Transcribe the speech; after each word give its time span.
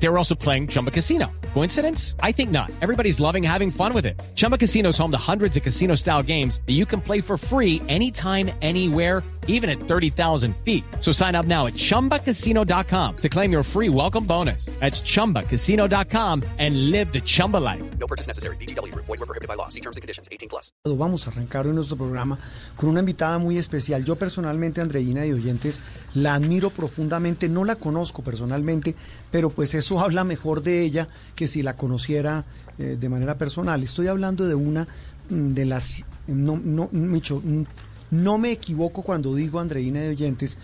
They 0.00 0.08
were 0.08 0.18
also 0.18 0.34
playing 0.34 0.68
Chumba 0.68 0.90
Casino. 0.90 1.30
Coincidence? 1.54 2.14
I 2.22 2.32
think 2.32 2.50
not. 2.50 2.70
Everybody's 2.80 3.18
loving 3.20 3.42
having 3.42 3.70
fun 3.70 3.92
with 3.92 4.06
it. 4.06 4.20
Chumba 4.34 4.56
Casino 4.56 4.90
is 4.90 4.98
home 4.98 5.10
to 5.10 5.18
hundreds 5.18 5.56
of 5.56 5.62
casino 5.62 5.96
style 5.96 6.22
games 6.22 6.60
that 6.66 6.74
you 6.74 6.86
can 6.86 7.00
play 7.00 7.20
for 7.20 7.36
free 7.36 7.82
anytime, 7.88 8.50
anywhere, 8.62 9.22
even 9.48 9.68
at 9.68 9.80
30,000 9.80 10.54
feet. 10.58 10.84
So 11.00 11.10
sign 11.10 11.34
up 11.34 11.46
now 11.46 11.66
at 11.66 11.72
chumbacasino.com 11.72 13.16
to 13.16 13.28
claim 13.28 13.50
your 13.50 13.62
free 13.64 13.88
welcome 13.88 14.24
bonus. 14.24 14.66
That's 14.78 15.00
chumbacasino.com 15.00 16.44
and 16.58 16.90
live 16.90 17.12
the 17.12 17.20
Chumba 17.20 17.56
life. 17.56 17.82
No 17.98 18.06
purchase 18.06 18.28
necessary. 18.28 18.56
BGW. 18.56 18.94
Void 18.94 19.08
were 19.08 19.26
prohibited 19.26 19.48
by 19.48 19.54
law. 19.54 19.68
See 19.68 19.80
terms 19.80 19.96
and 19.96 20.02
conditions. 20.02 20.28
18 20.30 20.48
plus. 20.48 20.70
Vamos 20.84 21.26
a 21.26 21.30
arrancar 21.30 21.66
hoy 21.66 21.72
nuestro 21.72 21.96
programa 21.96 22.38
con 22.76 22.90
una 22.90 23.00
invitada 23.00 23.38
muy 23.38 23.58
especial. 23.58 24.04
Yo 24.04 24.16
personalmente, 24.16 24.80
Andreina 24.80 25.26
y 25.26 25.32
oyentes, 25.32 25.80
la 26.14 26.34
admiro 26.34 26.70
profundamente. 26.70 27.48
No 27.48 27.64
la 27.64 27.76
conozco 27.76 28.22
personalmente, 28.22 28.94
pero 29.30 29.50
pues 29.50 29.74
eso 29.74 30.00
habla 30.04 30.24
mejor 30.24 30.62
de 30.62 30.82
ella 30.82 31.08
que 31.34 31.46
si 31.46 31.62
la 31.62 31.76
conociera 31.76 32.44
eh, 32.78 32.96
de 32.98 33.08
manera 33.08 33.36
personal. 33.36 33.82
Estoy 33.82 34.08
hablando 34.08 34.46
de 34.46 34.54
una 34.54 34.86
mm, 35.30 35.54
de 35.54 35.64
las... 35.64 36.04
No, 36.26 36.60
no, 36.62 36.88
Micho, 36.92 37.40
mm, 37.42 37.62
no 38.10 38.38
me 38.38 38.52
equivoco 38.52 39.02
cuando 39.02 39.34
digo, 39.34 39.60
Andreina 39.60 40.00
de 40.00 40.10
oyentes, 40.10 40.58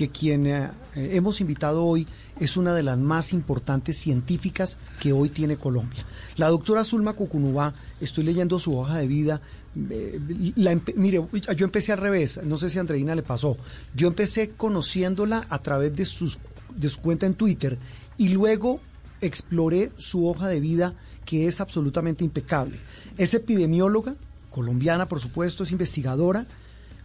que 0.00 0.08
quien 0.08 0.46
eh, 0.46 0.70
hemos 0.94 1.42
invitado 1.42 1.84
hoy 1.84 2.06
es 2.38 2.56
una 2.56 2.72
de 2.74 2.82
las 2.82 2.96
más 2.96 3.34
importantes 3.34 3.98
científicas 3.98 4.78
que 4.98 5.12
hoy 5.12 5.28
tiene 5.28 5.58
Colombia. 5.58 6.06
La 6.36 6.48
doctora 6.48 6.84
Zulma 6.84 7.12
Cucunubá, 7.12 7.74
estoy 8.00 8.24
leyendo 8.24 8.58
su 8.58 8.78
hoja 8.78 8.96
de 8.96 9.06
vida. 9.06 9.42
eh, 9.90 10.18
la 10.56 10.80
mire, 10.96 11.22
yo 11.54 11.64
empecé 11.66 11.92
al 11.92 11.98
revés, 11.98 12.40
no 12.42 12.56
sé 12.56 12.70
si 12.70 12.78
a 12.78 12.80
Andreina 12.80 13.14
le 13.14 13.22
pasó. 13.22 13.58
Yo 13.94 14.08
empecé 14.08 14.52
conociéndola 14.56 15.46
a 15.50 15.58
través 15.58 15.94
de, 15.94 16.06
sus, 16.06 16.38
de 16.74 16.88
su 16.88 16.98
cuenta 17.00 17.26
en 17.26 17.34
Twitter 17.34 17.76
y 18.16 18.30
luego 18.30 18.80
exploré 19.20 19.92
su 19.98 20.26
hoja 20.26 20.48
de 20.48 20.60
vida 20.60 20.94
que 21.26 21.46
es 21.46 21.60
absolutamente 21.60 22.24
impecable. 22.24 22.78
Es 23.18 23.34
epidemióloga, 23.34 24.14
colombiana 24.50 25.04
por 25.04 25.20
supuesto, 25.20 25.64
es 25.64 25.72
investigadora, 25.72 26.46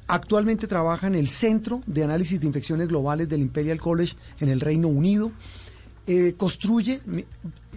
Actualmente 0.08 0.68
trabaja 0.68 1.08
en 1.08 1.16
el 1.16 1.30
Centro 1.30 1.82
de 1.88 2.04
Análisis 2.04 2.40
de 2.40 2.46
Infecciones 2.46 2.88
Globales 2.88 3.28
del 3.28 3.42
Imperial 3.42 3.80
College 3.80 4.16
en 4.40 4.50
el 4.50 4.60
Reino 4.60 4.88
Unido. 4.88 5.32
Eh, 6.06 6.36
construye, 6.38 7.00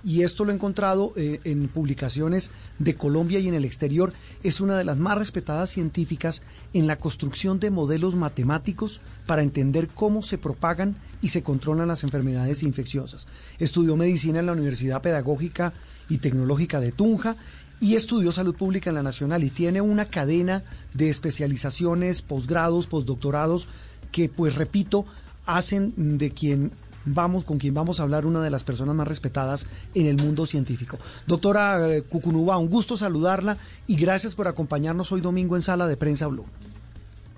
y 0.04 0.22
esto 0.22 0.44
lo 0.44 0.52
he 0.52 0.54
encontrado 0.54 1.14
eh, 1.16 1.40
en 1.44 1.68
publicaciones 1.68 2.50
de 2.78 2.94
Colombia 2.94 3.38
y 3.38 3.48
en 3.48 3.54
el 3.54 3.64
exterior, 3.64 4.12
es 4.42 4.60
una 4.60 4.76
de 4.76 4.84
las 4.84 4.98
más 4.98 5.16
respetadas 5.16 5.70
científicas 5.70 6.42
en 6.74 6.86
la 6.86 6.96
construcción 6.96 7.58
de 7.60 7.70
modelos 7.70 8.14
matemáticos 8.14 9.00
para 9.26 9.42
entender 9.42 9.88
cómo 9.88 10.22
se 10.22 10.36
propagan 10.36 10.96
y 11.22 11.30
se 11.30 11.42
controlan 11.42 11.88
las 11.88 12.04
enfermedades 12.04 12.62
infecciosas. 12.62 13.26
Estudió 13.58 13.96
medicina 13.96 14.40
en 14.40 14.46
la 14.46 14.52
Universidad 14.52 15.00
Pedagógica 15.00 15.72
y 16.10 16.18
Tecnológica 16.18 16.80
de 16.80 16.92
Tunja 16.92 17.36
y 17.80 17.94
estudió 17.94 18.32
salud 18.32 18.54
pública 18.54 18.90
en 18.90 18.96
la 18.96 19.02
Nacional 19.02 19.44
y 19.44 19.50
tiene 19.50 19.80
una 19.80 20.06
cadena 20.06 20.62
de 20.94 21.10
especializaciones, 21.10 22.22
posgrados, 22.22 22.86
postdoctorados 22.86 23.68
que, 24.10 24.28
pues 24.28 24.54
repito, 24.54 25.06
hacen 25.46 26.18
de 26.18 26.30
quien 26.30 26.72
vamos 27.04 27.44
con 27.44 27.58
quien 27.58 27.74
vamos 27.74 28.00
a 28.00 28.02
hablar 28.02 28.26
una 28.26 28.40
de 28.40 28.50
las 28.50 28.64
personas 28.64 28.94
más 28.94 29.08
respetadas 29.08 29.66
en 29.94 30.06
el 30.06 30.16
mundo 30.16 30.46
científico. 30.46 30.98
Doctora 31.26 31.88
eh, 31.88 32.02
Cucunubá, 32.02 32.58
un 32.58 32.68
gusto 32.68 32.96
saludarla 32.96 33.56
y 33.86 33.96
gracias 33.96 34.34
por 34.34 34.48
acompañarnos 34.48 35.10
hoy 35.12 35.20
domingo 35.20 35.56
en 35.56 35.62
Sala 35.62 35.86
de 35.86 35.96
Prensa 35.96 36.26
Blue. 36.26 36.46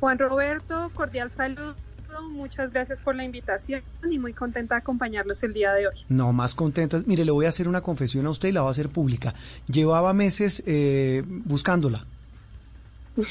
Juan 0.00 0.19
Roberto, 0.19 0.91
cordial 0.94 1.30
saludo. 1.30 1.77
Muchas 2.22 2.72
gracias 2.72 3.00
por 3.00 3.14
la 3.16 3.24
invitación 3.24 3.82
y 4.10 4.18
muy 4.18 4.32
contenta 4.32 4.74
de 4.74 4.80
acompañarlos 4.80 5.42
el 5.42 5.53
día 5.53 5.72
de 5.75 5.88
hoy. 5.88 5.94
No, 6.08 6.32
más 6.32 6.54
contenta. 6.54 7.03
Mire, 7.06 7.25
le 7.25 7.31
voy 7.32 7.47
a 7.47 7.50
hacer 7.50 7.69
una 7.69 7.81
confesión 7.81 8.26
a 8.26 8.31
usted 8.31 8.48
y 8.48 8.53
la 8.53 8.60
voy 8.62 8.69
a 8.69 8.70
hacer 8.72 8.88
pública. 8.88 9.34
Llevaba 9.66 10.12
meses 10.12 10.62
eh, 10.66 11.22
buscándola. 11.26 12.04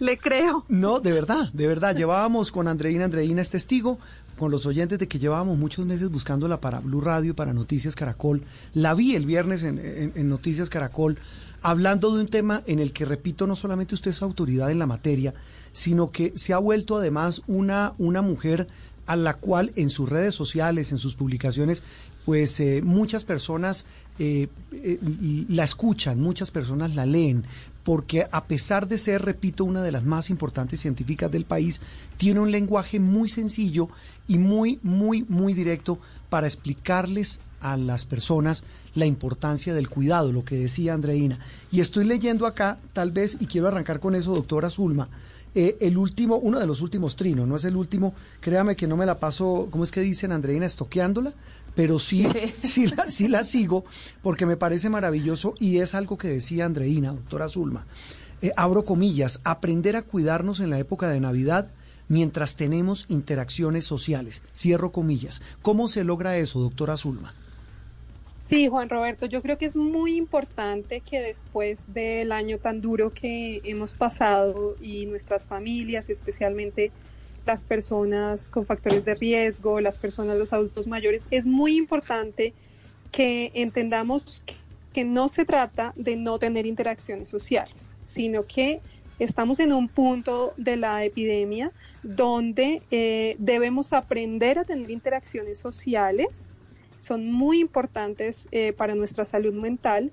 Le 0.00 0.18
creo. 0.18 0.64
No, 0.68 1.00
de 1.00 1.12
verdad, 1.12 1.50
de 1.52 1.66
verdad. 1.66 1.94
Llevábamos 1.96 2.50
con 2.50 2.68
Andreina, 2.68 3.04
Andreina 3.04 3.42
es 3.42 3.50
testigo, 3.50 3.98
con 4.38 4.50
los 4.50 4.66
oyentes 4.66 4.98
de 4.98 5.08
que 5.08 5.18
llevábamos 5.18 5.58
muchos 5.58 5.86
meses 5.86 6.10
buscándola 6.10 6.60
para 6.60 6.80
Blue 6.80 7.00
Radio, 7.00 7.34
para 7.34 7.52
Noticias 7.52 7.94
Caracol. 7.94 8.42
La 8.74 8.94
vi 8.94 9.14
el 9.14 9.26
viernes 9.26 9.62
en, 9.62 9.78
en- 9.78 10.12
en 10.14 10.28
Noticias 10.28 10.70
Caracol, 10.70 11.18
hablando 11.62 12.14
de 12.14 12.22
un 12.22 12.28
tema 12.28 12.62
en 12.66 12.78
el 12.78 12.92
que, 12.92 13.04
repito, 13.04 13.46
no 13.46 13.56
solamente 13.56 13.94
usted 13.94 14.10
es 14.10 14.22
autoridad 14.22 14.70
en 14.70 14.78
la 14.78 14.86
materia, 14.86 15.34
sino 15.72 16.10
que 16.10 16.32
se 16.36 16.52
ha 16.52 16.58
vuelto 16.58 16.98
además 16.98 17.42
una, 17.46 17.94
una 17.98 18.22
mujer 18.22 18.68
a 19.06 19.16
la 19.16 19.34
cual 19.34 19.72
en 19.76 19.90
sus 19.90 20.08
redes 20.08 20.34
sociales, 20.34 20.92
en 20.92 20.98
sus 20.98 21.16
publicaciones, 21.16 21.82
pues 22.24 22.60
eh, 22.60 22.80
muchas 22.82 23.24
personas 23.24 23.86
eh, 24.18 24.48
eh, 24.72 24.98
la 25.48 25.64
escuchan, 25.64 26.20
muchas 26.20 26.50
personas 26.50 26.94
la 26.94 27.06
leen, 27.06 27.44
porque 27.82 28.26
a 28.30 28.44
pesar 28.44 28.86
de 28.86 28.98
ser, 28.98 29.22
repito, 29.22 29.64
una 29.64 29.82
de 29.82 29.92
las 29.92 30.04
más 30.04 30.30
importantes 30.30 30.80
científicas 30.80 31.30
del 31.30 31.44
país, 31.44 31.80
tiene 32.18 32.40
un 32.40 32.50
lenguaje 32.50 33.00
muy 33.00 33.28
sencillo 33.28 33.88
y 34.28 34.38
muy, 34.38 34.78
muy, 34.82 35.24
muy 35.28 35.54
directo 35.54 35.98
para 36.28 36.46
explicarles 36.46 37.40
a 37.60 37.76
las 37.76 38.06
personas 38.06 38.64
la 38.94 39.06
importancia 39.06 39.74
del 39.74 39.88
cuidado, 39.88 40.32
lo 40.32 40.44
que 40.44 40.56
decía 40.56 40.94
Andreina. 40.94 41.38
Y 41.70 41.80
estoy 41.80 42.04
leyendo 42.04 42.46
acá, 42.46 42.78
tal 42.92 43.12
vez, 43.12 43.36
y 43.40 43.46
quiero 43.46 43.68
arrancar 43.68 44.00
con 44.00 44.14
eso, 44.14 44.34
doctora 44.34 44.70
Zulma, 44.70 45.08
eh, 45.54 45.76
el 45.80 45.98
último, 45.98 46.36
uno 46.36 46.60
de 46.60 46.66
los 46.66 46.80
últimos 46.80 47.16
trinos, 47.16 47.46
no 47.46 47.56
es 47.56 47.64
el 47.64 47.76
último, 47.76 48.14
créame 48.40 48.76
que 48.76 48.86
no 48.86 48.96
me 48.96 49.06
la 49.06 49.18
paso, 49.18 49.68
¿cómo 49.70 49.82
es 49.84 49.90
que 49.90 50.00
dicen 50.00 50.30
Andreina? 50.30 50.64
Estoqueándola, 50.64 51.32
pero 51.74 51.98
sí, 51.98 52.26
sí, 52.62 52.86
la, 52.96 53.08
sí 53.10 53.26
la 53.26 53.44
sigo 53.44 53.84
porque 54.22 54.46
me 54.46 54.56
parece 54.56 54.88
maravilloso 54.90 55.54
y 55.58 55.78
es 55.78 55.94
algo 55.94 56.18
que 56.18 56.28
decía 56.28 56.66
Andreina, 56.66 57.12
doctora 57.12 57.48
Zulma. 57.48 57.86
Eh, 58.42 58.52
abro 58.56 58.84
comillas, 58.84 59.40
aprender 59.44 59.96
a 59.96 60.02
cuidarnos 60.02 60.60
en 60.60 60.70
la 60.70 60.78
época 60.78 61.08
de 61.08 61.20
Navidad 61.20 61.68
mientras 62.08 62.56
tenemos 62.56 63.04
interacciones 63.08 63.84
sociales. 63.84 64.42
Cierro 64.54 64.92
comillas. 64.92 65.42
¿Cómo 65.62 65.88
se 65.88 66.04
logra 66.04 66.36
eso, 66.38 66.60
doctora 66.60 66.96
Zulma? 66.96 67.34
Sí, 68.50 68.66
Juan 68.66 68.88
Roberto, 68.88 69.26
yo 69.26 69.42
creo 69.42 69.58
que 69.58 69.66
es 69.66 69.76
muy 69.76 70.16
importante 70.16 71.02
que 71.02 71.20
después 71.20 71.92
del 71.94 72.32
año 72.32 72.58
tan 72.58 72.80
duro 72.80 73.12
que 73.14 73.60
hemos 73.62 73.94
pasado 73.94 74.76
y 74.80 75.06
nuestras 75.06 75.46
familias, 75.46 76.10
especialmente 76.10 76.90
las 77.46 77.62
personas 77.62 78.50
con 78.50 78.66
factores 78.66 79.04
de 79.04 79.14
riesgo, 79.14 79.80
las 79.80 79.98
personas, 79.98 80.36
los 80.36 80.52
adultos 80.52 80.88
mayores, 80.88 81.22
es 81.30 81.46
muy 81.46 81.76
importante 81.76 82.52
que 83.12 83.52
entendamos 83.54 84.42
que, 84.92 85.04
no 85.04 85.28
se 85.28 85.44
trata 85.44 85.92
de 85.94 86.16
no 86.16 86.40
tener 86.40 86.66
interacciones 86.66 87.28
sociales, 87.28 87.96
sino 88.02 88.44
que 88.46 88.82
estamos 89.20 89.60
en 89.60 89.72
un 89.72 89.88
punto 89.88 90.54
de 90.56 90.76
la 90.76 91.04
epidemia 91.04 91.72
donde 92.02 92.82
eh, 92.90 93.36
debemos 93.38 93.92
aprender 93.92 94.58
a 94.58 94.64
tener 94.64 94.90
interacciones 94.90 95.58
sociales 95.60 96.52
son 97.00 97.32
muy 97.32 97.58
importantes 97.58 98.48
eh, 98.52 98.72
para 98.72 98.94
nuestra 98.94 99.24
salud 99.24 99.52
mental, 99.52 100.12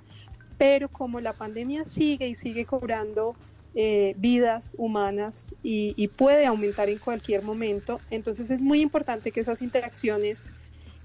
pero 0.57 0.89
como 0.89 1.19
la 1.19 1.33
pandemia 1.33 1.85
sigue 1.85 2.27
y 2.27 2.33
sigue 2.33 2.65
cobrando 2.65 3.35
eh, 3.75 4.15
vidas 4.17 4.73
humanas 4.79 5.53
y, 5.61 5.93
y, 5.95 6.07
puede 6.07 6.47
aumentar 6.47 6.89
en 6.89 6.97
cualquier 6.97 7.43
momento, 7.43 7.99
entonces 8.09 8.49
es 8.49 8.59
muy 8.59 8.81
importante 8.81 9.31
que 9.31 9.41
esas 9.41 9.61
interacciones 9.61 10.51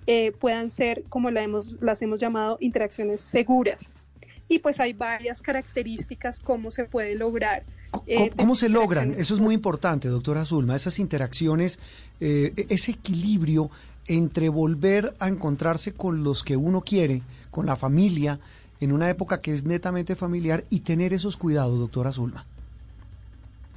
eh, 0.07 0.33
puedan 0.41 0.69
ser, 0.69 1.05
como 1.09 1.31
la 1.31 1.43
hemos, 1.43 1.81
las 1.81 2.03
hemos 2.03 2.19
llamado, 2.19 2.57
interacciones 2.61 3.21
seguras. 3.21 4.05
Y 4.49 4.59
pues 4.59 4.81
hay 4.81 4.93
varias 4.93 5.41
características 5.41 6.41
cómo 6.41 6.71
se 6.71 6.85
puede 6.85 7.15
lograr. 7.15 7.65
¿Cómo, 7.91 8.31
cómo 8.37 8.57
se 8.57 8.69
logran? 8.69 9.15
Eso 9.17 9.35
es 9.35 9.41
muy 9.41 9.55
importante, 9.55 10.09
doctora 10.09 10.45
Zulma, 10.45 10.75
esas 10.75 10.99
interacciones, 10.99 11.79
eh, 12.21 12.53
ese 12.69 12.93
equilibrio 12.93 13.71
entre 14.07 14.49
volver 14.49 15.15
a 15.19 15.29
encontrarse 15.29 15.93
con 15.93 16.25
los 16.25 16.43
que 16.43 16.57
uno 16.57 16.83
quiere, 16.83 17.23
con 17.51 17.67
la 17.67 17.77
familia, 17.77 18.41
en 18.81 18.93
una 18.93 19.09
época 19.09 19.41
que 19.41 19.53
es 19.53 19.65
netamente 19.65 20.17
familiar 20.17 20.65
y 20.69 20.81
tener 20.81 21.13
esos 21.13 21.37
cuidados, 21.37 21.79
doctora 21.79 22.13
Zulma. 22.13 22.47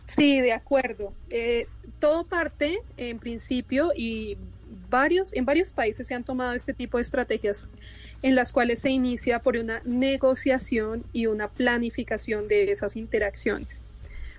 Sí, 0.05 0.39
de 0.39 0.53
acuerdo. 0.53 1.13
Eh, 1.29 1.67
todo 1.99 2.25
parte, 2.25 2.79
en 2.97 3.19
principio, 3.19 3.91
y 3.95 4.37
varios, 4.89 5.33
en 5.33 5.45
varios 5.45 5.71
países 5.71 6.07
se 6.07 6.13
han 6.13 6.23
tomado 6.23 6.53
este 6.53 6.73
tipo 6.73 6.97
de 6.97 7.03
estrategias 7.03 7.69
en 8.21 8.35
las 8.35 8.51
cuales 8.51 8.81
se 8.81 8.89
inicia 8.89 9.39
por 9.39 9.57
una 9.57 9.81
negociación 9.85 11.03
y 11.13 11.27
una 11.27 11.47
planificación 11.49 12.47
de 12.47 12.71
esas 12.71 12.95
interacciones. 12.95 13.85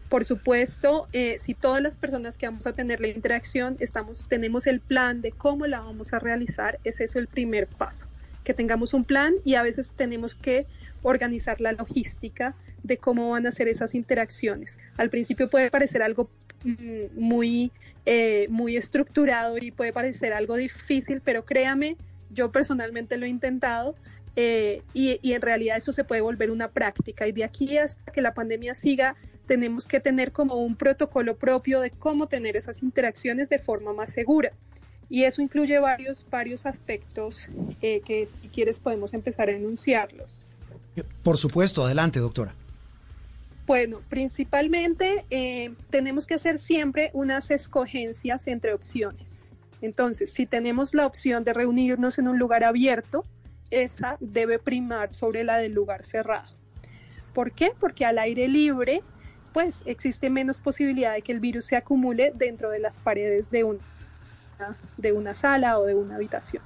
Por 0.09 0.25
supuesto, 0.25 1.09
eh, 1.13 1.37
si 1.39 1.55
todas 1.55 1.83
las 1.83 1.97
personas 1.97 2.39
que 2.39 2.47
vamos 2.47 2.67
a 2.67 2.73
tener 2.73 3.01
la 3.01 3.09
interacción 3.09 3.77
estamos, 3.81 4.27
tenemos 4.29 4.67
el 4.67 4.81
plan 4.81 5.21
de 5.21 5.33
cómo 5.33 5.67
la 5.67 5.81
vamos 5.81 6.13
a 6.13 6.21
realizar, 6.21 6.79
es 6.85 7.01
eso 7.01 7.19
el 7.19 7.27
primer 7.27 7.67
paso. 7.67 8.07
que 8.45 8.55
tengamos 8.55 8.95
un 8.95 9.05
plan 9.05 9.35
y 9.45 9.57
a 9.57 9.63
veces 9.63 9.93
tenemos 9.97 10.37
que 10.37 10.67
organizar 11.03 11.61
la 11.61 11.73
logística 11.73 12.55
de 12.85 12.97
cómo 12.97 13.31
van 13.31 13.45
a 13.49 13.51
ser 13.51 13.67
esas 13.67 13.93
interacciones. 13.97 14.79
Al 14.97 15.11
principio 15.11 15.51
puede 15.51 15.69
parecer 15.69 16.01
algo 16.01 16.31
mm, 16.63 17.19
muy, 17.19 17.73
eh, 18.05 18.47
muy 18.49 18.77
estructurado 18.77 19.59
y 19.59 19.73
puede 19.73 19.93
parecer 19.93 20.33
algo 20.33 20.55
difícil, 20.55 21.21
pero 21.25 21.45
créame, 21.45 21.97
yo 22.31 22.53
personalmente 22.53 23.17
lo 23.17 23.27
he 23.27 23.29
intentado 23.29 23.97
eh, 24.37 24.83
y, 24.95 25.19
y, 25.23 25.33
en 25.33 25.43
realidad 25.43 25.77
esto 25.77 25.93
se 25.93 26.05
puede 26.05 26.21
volver 26.21 26.53
una 26.53 26.69
práctica 26.69 27.27
y 27.27 27.33
de 27.33 27.43
aquí 27.43 27.79
hasta 27.79 28.13
que 28.13 28.21
la 28.21 28.35
pandemia 28.35 28.77
siga 28.77 29.17
tenemos 29.47 29.87
que 29.87 30.01
tener 30.01 30.33
como 30.33 30.57
un 30.57 30.77
protocolo 30.77 31.37
propio 31.37 31.81
de 31.81 31.91
cómo 31.91 32.27
tener 32.27 32.57
esas 32.57 32.83
interacciones 32.83 33.49
de 33.49 33.59
forma 33.59 33.93
más 33.93 34.11
segura. 34.11 34.53
Y 35.09 35.23
eso 35.23 35.41
incluye 35.41 35.79
varios, 35.79 36.27
varios 36.31 36.67
aspectos 36.67 37.49
eh, 37.81 38.01
que 38.05 38.27
si 38.27 38.49
quieres 38.49 38.81
podemos 38.81 39.15
empezar 39.15 39.49
a 39.49 39.53
enunciarlos. 39.53 40.45
Por 41.23 41.37
supuesto, 41.39 41.85
adelante, 41.85 42.19
doctora. 42.19 42.55
Bueno, 43.67 44.01
principalmente 44.09 45.25
eh, 45.31 45.75
tenemos 45.91 46.27
que 46.27 46.35
hacer 46.35 46.59
siempre 46.59 47.11
unas 47.13 47.51
escogencias 47.51 48.47
entre 48.47 48.73
opciones. 48.75 49.55
Entonces, 49.83 50.33
si 50.33 50.47
tenemos 50.47 50.95
la 50.95 51.07
opción 51.07 51.45
de 51.45 51.53
reunirnos 51.53 52.19
en 52.19 52.29
un 52.29 52.39
lugar 52.39 52.65
abierto, 52.65 53.25
esa 53.71 54.17
debe 54.21 54.59
primar 54.59 55.15
sobre 55.15 55.45
la 55.45 55.59
del 55.59 55.73
lugar 55.73 56.05
cerrado. 56.05 56.55
¿Por 57.35 57.53
qué? 57.53 57.73
Porque 57.79 58.05
al 58.07 58.19
aire 58.19 58.49
libre, 58.49 59.03
pues 59.57 59.83
existe 59.87 60.29
menos 60.29 60.61
posibilidad 60.61 61.15
de 61.15 61.23
que 61.23 61.33
el 61.33 61.41
virus 61.41 61.65
se 61.65 61.77
acumule 61.77 62.31
dentro 62.35 62.69
de 62.69 62.79
las 62.79 63.01
paredes 63.01 63.51
de, 63.51 63.65
un, 63.65 63.79
de 64.99 65.13
una 65.13 65.35
sala 65.35 65.79
o 65.79 65.87
de 65.87 65.95
una 65.95 66.17
habitación. 66.17 66.63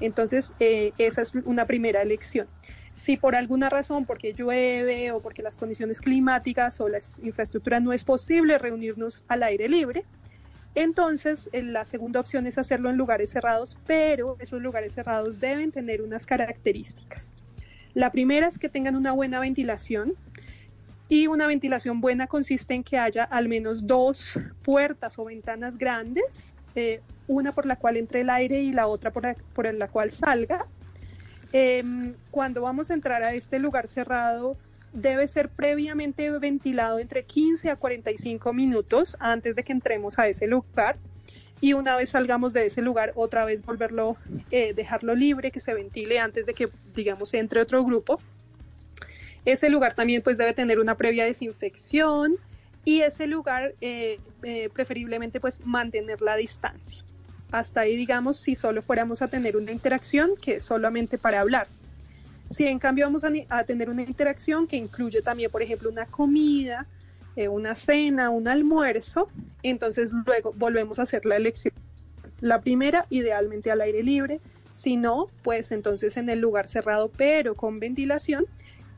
Entonces, 0.00 0.54
eh, 0.58 0.94
esa 0.96 1.20
es 1.20 1.34
una 1.44 1.66
primera 1.66 2.00
elección. 2.00 2.48
Si 2.94 3.18
por 3.18 3.36
alguna 3.36 3.68
razón, 3.68 4.06
porque 4.06 4.32
llueve 4.32 5.12
o 5.12 5.20
porque 5.20 5.42
las 5.42 5.58
condiciones 5.58 6.00
climáticas 6.00 6.80
o 6.80 6.88
la 6.88 6.98
infraestructura 7.22 7.78
no 7.80 7.92
es 7.92 8.04
posible 8.04 8.56
reunirnos 8.56 9.22
al 9.28 9.42
aire 9.42 9.68
libre, 9.68 10.02
entonces, 10.74 11.50
eh, 11.52 11.62
la 11.62 11.84
segunda 11.84 12.20
opción 12.20 12.46
es 12.46 12.56
hacerlo 12.56 12.88
en 12.88 12.96
lugares 12.96 13.32
cerrados, 13.32 13.76
pero 13.86 14.38
esos 14.40 14.62
lugares 14.62 14.94
cerrados 14.94 15.40
deben 15.40 15.72
tener 15.72 16.00
unas 16.00 16.24
características. 16.24 17.34
La 17.92 18.10
primera 18.10 18.48
es 18.48 18.58
que 18.58 18.70
tengan 18.70 18.96
una 18.96 19.12
buena 19.12 19.40
ventilación 19.40 20.14
y 21.08 21.26
una 21.26 21.46
ventilación 21.46 22.00
buena 22.00 22.26
consiste 22.26 22.74
en 22.74 22.82
que 22.82 22.98
haya 22.98 23.24
al 23.24 23.48
menos 23.48 23.86
dos 23.86 24.38
puertas 24.62 25.18
o 25.18 25.24
ventanas 25.24 25.76
grandes, 25.76 26.54
eh, 26.74 27.00
una 27.28 27.52
por 27.52 27.66
la 27.66 27.76
cual 27.76 27.96
entre 27.96 28.22
el 28.22 28.30
aire 28.30 28.62
y 28.62 28.72
la 28.72 28.86
otra 28.86 29.10
por 29.10 29.24
la, 29.24 29.36
por 29.54 29.72
la 29.72 29.88
cual 29.88 30.12
salga. 30.12 30.66
Em, 31.52 32.14
cuando 32.30 32.62
vamos 32.62 32.90
a 32.90 32.94
entrar 32.94 33.22
a 33.22 33.34
este 33.34 33.58
lugar 33.58 33.86
cerrado, 33.86 34.56
debe 34.92 35.28
ser 35.28 35.48
previamente 35.48 36.30
ventilado 36.38 36.98
entre 36.98 37.24
15 37.24 37.70
a 37.70 37.76
45 37.76 38.52
minutos 38.52 39.16
antes 39.20 39.54
de 39.54 39.62
que 39.62 39.72
entremos 39.72 40.18
a 40.18 40.28
ese 40.28 40.46
lugar 40.46 40.96
y 41.60 41.72
una 41.72 41.96
vez 41.96 42.10
salgamos 42.10 42.52
de 42.52 42.66
ese 42.66 42.82
lugar 42.82 43.12
otra 43.14 43.44
vez 43.44 43.64
volverlo, 43.64 44.16
eh, 44.50 44.74
dejarlo 44.74 45.14
libre, 45.14 45.50
que 45.50 45.60
se 45.60 45.74
ventile 45.74 46.18
antes 46.18 46.46
de 46.46 46.54
que 46.54 46.68
digamos 46.94 47.32
entre 47.34 47.60
otro 47.60 47.84
grupo. 47.84 48.18
Ese 49.44 49.68
lugar 49.68 49.94
también 49.94 50.22
pues 50.22 50.38
debe 50.38 50.54
tener 50.54 50.78
una 50.78 50.96
previa 50.96 51.24
desinfección 51.24 52.36
y 52.84 53.00
ese 53.00 53.26
lugar 53.26 53.74
eh, 53.80 54.18
eh, 54.42 54.68
preferiblemente 54.72 55.40
pues 55.40 55.64
mantener 55.64 56.20
la 56.20 56.36
distancia. 56.36 57.02
Hasta 57.50 57.82
ahí 57.82 57.96
digamos 57.96 58.38
si 58.38 58.54
solo 58.54 58.82
fuéramos 58.82 59.22
a 59.22 59.28
tener 59.28 59.56
una 59.56 59.72
interacción 59.72 60.32
que 60.40 60.56
es 60.56 60.64
solamente 60.64 61.18
para 61.18 61.40
hablar. 61.40 61.66
Si 62.50 62.66
en 62.66 62.78
cambio 62.78 63.06
vamos 63.06 63.24
a, 63.24 63.64
tener 63.64 63.88
una 63.88 64.02
interacción 64.02 64.66
que 64.66 64.76
incluye 64.76 65.22
también, 65.22 65.50
por 65.50 65.62
ejemplo, 65.62 65.90
una 65.90 66.06
comida, 66.06 66.86
eh, 67.36 67.48
una 67.48 67.74
cena, 67.74 68.30
un 68.30 68.48
almuerzo, 68.48 69.28
entonces 69.62 70.12
luego 70.26 70.52
volvemos 70.54 70.98
a 70.98 71.02
hacer 71.02 71.24
la 71.24 71.36
elección. 71.36 71.74
La 72.40 72.60
primera, 72.60 73.06
idealmente 73.08 73.70
al 73.70 73.80
aire 73.80 74.02
libre, 74.02 74.40
si 74.74 74.96
no, 74.96 75.28
pues 75.42 75.72
entonces 75.72 76.16
en 76.16 76.28
el 76.28 76.40
lugar 76.40 76.68
cerrado, 76.68 77.10
pero 77.16 77.54
con 77.54 77.80
ventilación. 77.80 78.44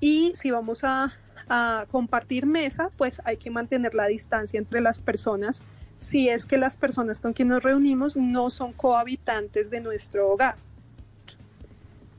Y 0.07 0.33
si 0.37 0.53
vamos 0.53 0.85
a, 0.85 1.13
a 1.49 1.87
compartir 1.91 2.47
mesa, 2.47 2.91
pues 2.97 3.21
hay 3.25 3.39
que 3.39 3.51
mantener 3.51 3.95
la 3.95 4.07
distancia 4.07 4.59
entre 4.59 4.81
las 4.81 5.01
personas 5.01 5.63
si 5.99 6.29
es 6.29 6.47
que 6.47 6.59
las 6.59 6.77
personas 6.77 7.21
con 7.21 7.33
quien 7.33 7.49
nos 7.49 7.63
reunimos 7.63 8.17
no 8.17 8.51
son 8.51 8.73
cohabitantes 8.73 9.71
de 9.71 9.81
nuestro 9.81 10.31
hogar 10.31 10.57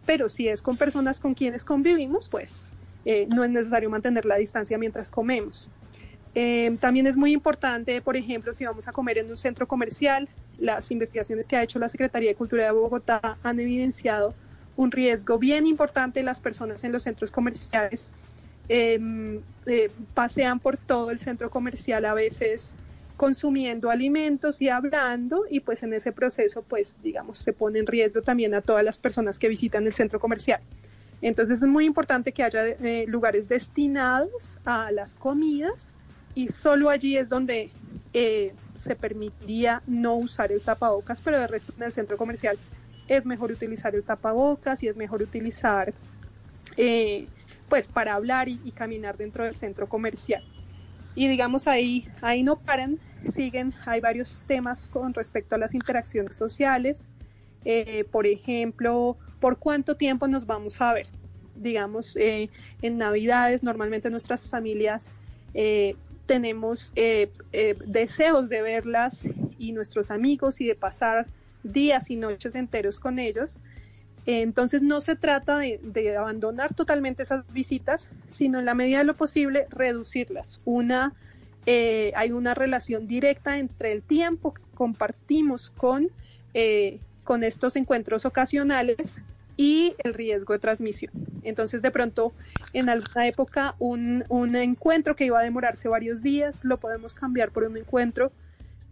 pero 0.07 0.29
si 0.29 0.47
es 0.47 0.63
con 0.63 0.77
personas 0.77 1.19
con 1.19 1.35
quienes 1.35 1.63
convivimos, 1.63 2.29
pues 2.29 2.73
eh, 3.05 3.27
no 3.29 3.43
es 3.43 3.51
necesario 3.51 3.89
mantener 3.89 4.25
la 4.25 4.37
distancia 4.37 4.77
mientras 4.77 5.11
comemos. 5.11 5.69
Eh, 6.33 6.75
también 6.79 7.07
es 7.07 7.17
muy 7.17 7.33
importante, 7.33 8.01
por 8.01 8.15
ejemplo, 8.15 8.53
si 8.53 8.65
vamos 8.65 8.87
a 8.87 8.93
comer 8.93 9.17
en 9.17 9.29
un 9.29 9.37
centro 9.37 9.67
comercial, 9.67 10.29
las 10.57 10.91
investigaciones 10.91 11.45
que 11.45 11.57
ha 11.57 11.63
hecho 11.63 11.77
la 11.77 11.89
Secretaría 11.89 12.29
de 12.29 12.35
Cultura 12.35 12.65
de 12.65 12.71
Bogotá 12.71 13.37
han 13.43 13.59
evidenciado 13.59 14.33
un 14.77 14.91
riesgo 14.91 15.37
bien 15.37 15.67
importante 15.67 16.23
las 16.23 16.39
personas 16.39 16.83
en 16.85 16.93
los 16.93 17.03
centros 17.03 17.31
comerciales. 17.31 18.13
Em, 18.69 19.41
eh, 19.65 19.89
pasean 20.13 20.59
por 20.59 20.77
todo 20.77 21.11
el 21.11 21.19
centro 21.19 21.49
comercial 21.49 22.05
a 22.05 22.13
veces 22.13 22.73
consumiendo 23.15 23.89
alimentos 23.89 24.61
y 24.61 24.69
hablando 24.69 25.45
y 25.49 25.61
pues 25.61 25.83
en 25.83 25.93
ese 25.93 26.11
proceso 26.11 26.61
pues 26.61 26.95
digamos 27.01 27.39
se 27.39 27.53
pone 27.53 27.79
en 27.79 27.87
riesgo 27.87 28.21
también 28.21 28.53
a 28.53 28.61
todas 28.61 28.83
las 28.83 28.99
personas 28.99 29.39
que 29.39 29.47
visitan 29.47 29.85
el 29.85 29.93
centro 29.93 30.19
comercial. 30.19 30.59
Entonces 31.21 31.63
es 31.63 31.67
muy 31.67 31.85
importante 31.85 32.31
que 32.31 32.43
haya 32.43 32.67
eh, 32.67 33.05
lugares 33.07 33.47
destinados 33.47 34.57
a 34.65 34.91
las 34.91 35.15
comidas 35.15 35.91
y 36.35 36.49
solo 36.49 36.89
allí 36.89 37.17
es 37.17 37.29
donde 37.29 37.71
eh, 38.13 38.53
se 38.75 38.95
permitiría 38.95 39.81
no 39.87 40.15
usar 40.15 40.51
el 40.51 40.61
tapabocas, 40.61 41.21
pero 41.21 41.39
de 41.39 41.47
resto 41.47 41.73
en 41.77 41.83
el 41.83 41.93
centro 41.93 42.17
comercial 42.17 42.57
es 43.07 43.25
mejor 43.25 43.51
utilizar 43.51 43.95
el 43.95 44.03
tapabocas 44.03 44.83
y 44.83 44.87
es 44.87 44.95
mejor 44.95 45.21
utilizar 45.21 45.93
eh, 46.75 47.27
pues 47.69 47.87
para 47.87 48.13
hablar 48.13 48.47
y 48.47 48.71
caminar 48.71 49.17
dentro 49.17 49.43
del 49.43 49.55
centro 49.55 49.87
comercial 49.87 50.43
y 51.15 51.27
digamos 51.27 51.67
ahí, 51.67 52.07
ahí 52.21 52.43
no 52.43 52.59
paran, 52.59 52.99
siguen, 53.31 53.73
hay 53.87 53.99
varios 54.01 54.43
temas 54.45 54.87
con 54.87 55.15
respecto 55.15 55.55
a 55.55 55.57
las 55.57 55.73
interacciones 55.73 56.37
sociales, 56.37 57.09
eh, 57.65 58.05
por 58.11 58.27
ejemplo, 58.27 59.17
por 59.39 59.57
cuánto 59.57 59.95
tiempo 59.95 60.27
nos 60.27 60.45
vamos 60.45 60.79
a 60.79 60.93
ver. 60.93 61.07
Digamos, 61.55 62.15
eh, 62.17 62.51
en 62.83 62.99
Navidades 62.99 63.63
normalmente 63.63 64.11
nuestras 64.11 64.43
familias 64.43 65.15
tenemos 66.27 66.93
deseos 67.87 68.49
de 68.49 68.61
verlas 68.61 69.27
y 69.57 69.71
nuestros 69.71 70.11
amigos 70.11 70.61
y 70.61 70.67
de 70.67 70.75
pasar 70.75 71.25
días 71.71 72.09
y 72.09 72.15
noches 72.15 72.55
enteros 72.55 72.99
con 72.99 73.19
ellos. 73.19 73.59
Entonces 74.25 74.81
no 74.81 74.99
se 74.99 75.15
trata 75.15 75.57
de, 75.57 76.17
abandonar 76.17 76.73
totalmente 76.73 77.23
esas 77.23 77.49
visitas, 77.53 78.09
sino 78.27 78.59
en 78.59 78.65
la 78.65 78.73
medida 78.73 78.97
de 78.97 79.05
lo 79.05 79.15
posible 79.15 79.67
reducirlas. 79.69 80.59
Una, 80.65 81.13
eh, 81.65 82.11
hay 82.13 82.33
una 82.33 82.53
relación 82.53 83.07
directa 83.07 83.57
entre 83.57 83.93
el 83.93 84.01
tiempo 84.01 84.53
que 84.53 84.63
compartimos 84.75 85.69
con, 85.69 86.09
eh, 86.53 86.99
con 87.23 87.45
estos 87.45 87.77
encuentros 87.77 88.25
ocasionales 88.25 89.21
y 89.55 89.95
el 90.03 90.13
riesgo 90.13 90.53
de 90.53 90.59
transmisión. 90.59 91.13
Entonces, 91.43 91.81
de 91.81 91.89
pronto, 91.89 92.33
en 92.73 92.89
alguna 92.89 93.27
época, 93.27 93.75
un, 93.79 94.25
un, 94.27 94.57
encuentro 94.57 95.15
que 95.15 95.23
iba 95.23 95.39
a 95.39 95.43
demorarse 95.43 95.87
varios 95.87 96.21
días, 96.21 96.65
lo 96.65 96.77
podemos 96.77 97.15
cambiar 97.15 97.51
por 97.51 97.63
un 97.63 97.77
encuentro 97.77 98.33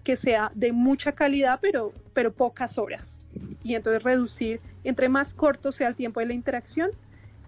que 0.06 0.16
sea 0.16 0.52
de 0.54 0.72
mucha 0.72 1.12
calidad, 1.12 1.60
pero, 1.62 1.92
pero 2.14 2.32
pocas 2.32 2.78
horas. 2.78 3.20
Y 3.64 3.74
entonces 3.74 4.04
reducir, 4.04 4.62
entre 4.86 5.10
más 5.10 5.34
corto 5.34 5.72
sea 5.74 5.90
el 5.90 5.96
tiempo 5.96 6.22
de 6.22 6.28
la 6.28 6.34
interacción, 6.34 6.92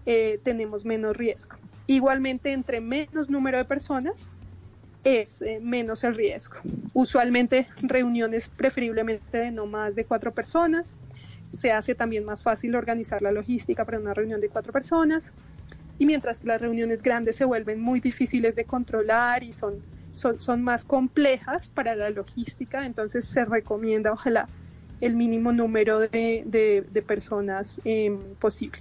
eh, 0.04 0.40
tenemos 0.42 0.84
menos 0.84 1.16
riesgo. 1.16 1.56
Igualmente, 1.86 2.52
entre 2.52 2.80
menos 2.80 3.30
número 3.30 3.58
de 3.58 3.64
personas, 3.64 4.28
es 5.04 5.40
eh, 5.40 5.60
menos 5.62 6.02
el 6.02 6.16
riesgo. 6.16 6.56
Usualmente 6.92 7.68
reuniones 7.80 8.48
preferiblemente 8.48 9.38
de 9.38 9.50
no 9.52 9.66
más 9.66 9.94
de 9.94 10.04
cuatro 10.04 10.32
personas. 10.32 10.98
Se 11.52 11.70
hace 11.70 11.94
también 11.94 12.24
más 12.24 12.42
fácil 12.42 12.74
organizar 12.74 13.22
la 13.22 13.30
logística 13.30 13.84
para 13.84 14.00
una 14.00 14.14
reunión 14.14 14.40
de 14.40 14.48
cuatro 14.48 14.72
personas. 14.72 15.32
Y 15.96 16.06
mientras 16.06 16.42
las 16.42 16.60
reuniones 16.60 17.02
grandes 17.02 17.36
se 17.36 17.44
vuelven 17.44 17.80
muy 17.80 18.00
difíciles 18.00 18.56
de 18.56 18.64
controlar 18.64 19.44
y 19.44 19.52
son 19.52 19.80
son, 20.18 20.62
más 20.62 20.84
complejas 20.84 21.68
para 21.68 21.94
la 21.94 22.10
logística, 22.10 22.84
entonces 22.84 23.26
se 23.26 23.44
recomienda 23.44 24.12
ojalá 24.12 24.48
el 25.00 25.14
mínimo 25.14 25.52
número 25.52 26.00
de, 26.00 27.04
personas 27.06 27.80
em, 27.84 28.34
posible. 28.36 28.80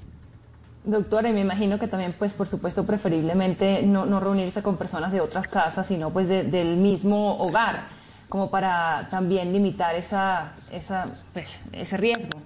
Doctora, 0.83 1.29
y 1.29 1.33
me 1.33 1.41
imagino 1.41 1.77
que 1.79 1.87
también, 1.87 2.13
pues, 2.17 2.33
por 2.33 2.47
supuesto, 2.47 2.85
preferiblemente 2.85 3.83
no, 3.83 4.05
no 4.05 4.19
reunirse 4.19 4.63
con 4.63 4.77
personas 4.77 5.11
de 5.11 5.21
otras 5.21 5.47
casas, 5.47 5.87
sino 5.87 6.11
pues 6.11 6.29
del 6.29 6.77
mismo 6.77 7.37
hogar, 7.39 7.87
como 8.29 8.49
para 8.49 9.07
también 9.11 9.51
limitar 9.51 9.95
esa, 9.95 10.53
esa, 10.71 11.07
pues, 11.33 11.61
ese 11.73 11.97
riesgo. 11.97 12.39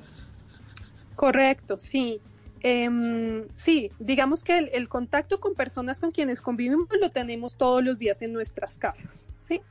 Correcto, 1.15 1.77
sí. 1.77 2.21
Em, 2.63 3.47
sí, 3.55 3.91
digamos 3.99 4.43
que 4.43 4.59
el, 4.59 4.87
contacto 4.87 5.39
con 5.39 5.55
personas 5.55 5.99
con 5.99 6.11
quienes 6.11 6.41
convivimos 6.41 6.87
lo 6.99 7.09
tenemos 7.09 7.55
todos 7.55 7.83
los 7.83 7.97
días 7.97 8.21
en 8.21 8.33
nuestras 8.33 8.77
casas, 8.77 9.27
¿sí? 9.47 9.61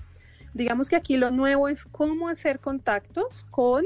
Digamos 0.54 0.88
que 0.88 0.96
aquí 0.96 1.16
lo 1.16 1.30
nuevo 1.30 1.68
es 1.68 1.84
cómo 1.84 2.28
hacer 2.28 2.58
contactos 2.58 3.46
con 3.50 3.84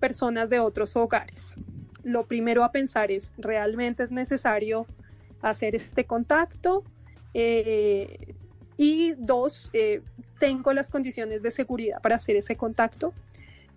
personas 0.00 0.48
de 0.48 0.60
otros 0.60 0.96
hogares. 0.96 1.56
Lo 2.02 2.24
primero 2.24 2.64
a 2.64 2.72
pensar 2.72 3.10
es, 3.10 3.32
¿realmente 3.36 4.04
es 4.04 4.10
necesario 4.10 4.86
hacer 5.42 5.74
este 5.74 6.04
contacto? 6.04 6.84
Eh, 7.34 8.34
y 8.78 9.12
dos, 9.18 9.68
eh, 9.74 10.00
¿tengo 10.38 10.72
las 10.72 10.88
condiciones 10.88 11.42
de 11.42 11.50
seguridad 11.50 12.00
para 12.00 12.16
hacer 12.16 12.36
ese 12.36 12.56
contacto? 12.56 13.12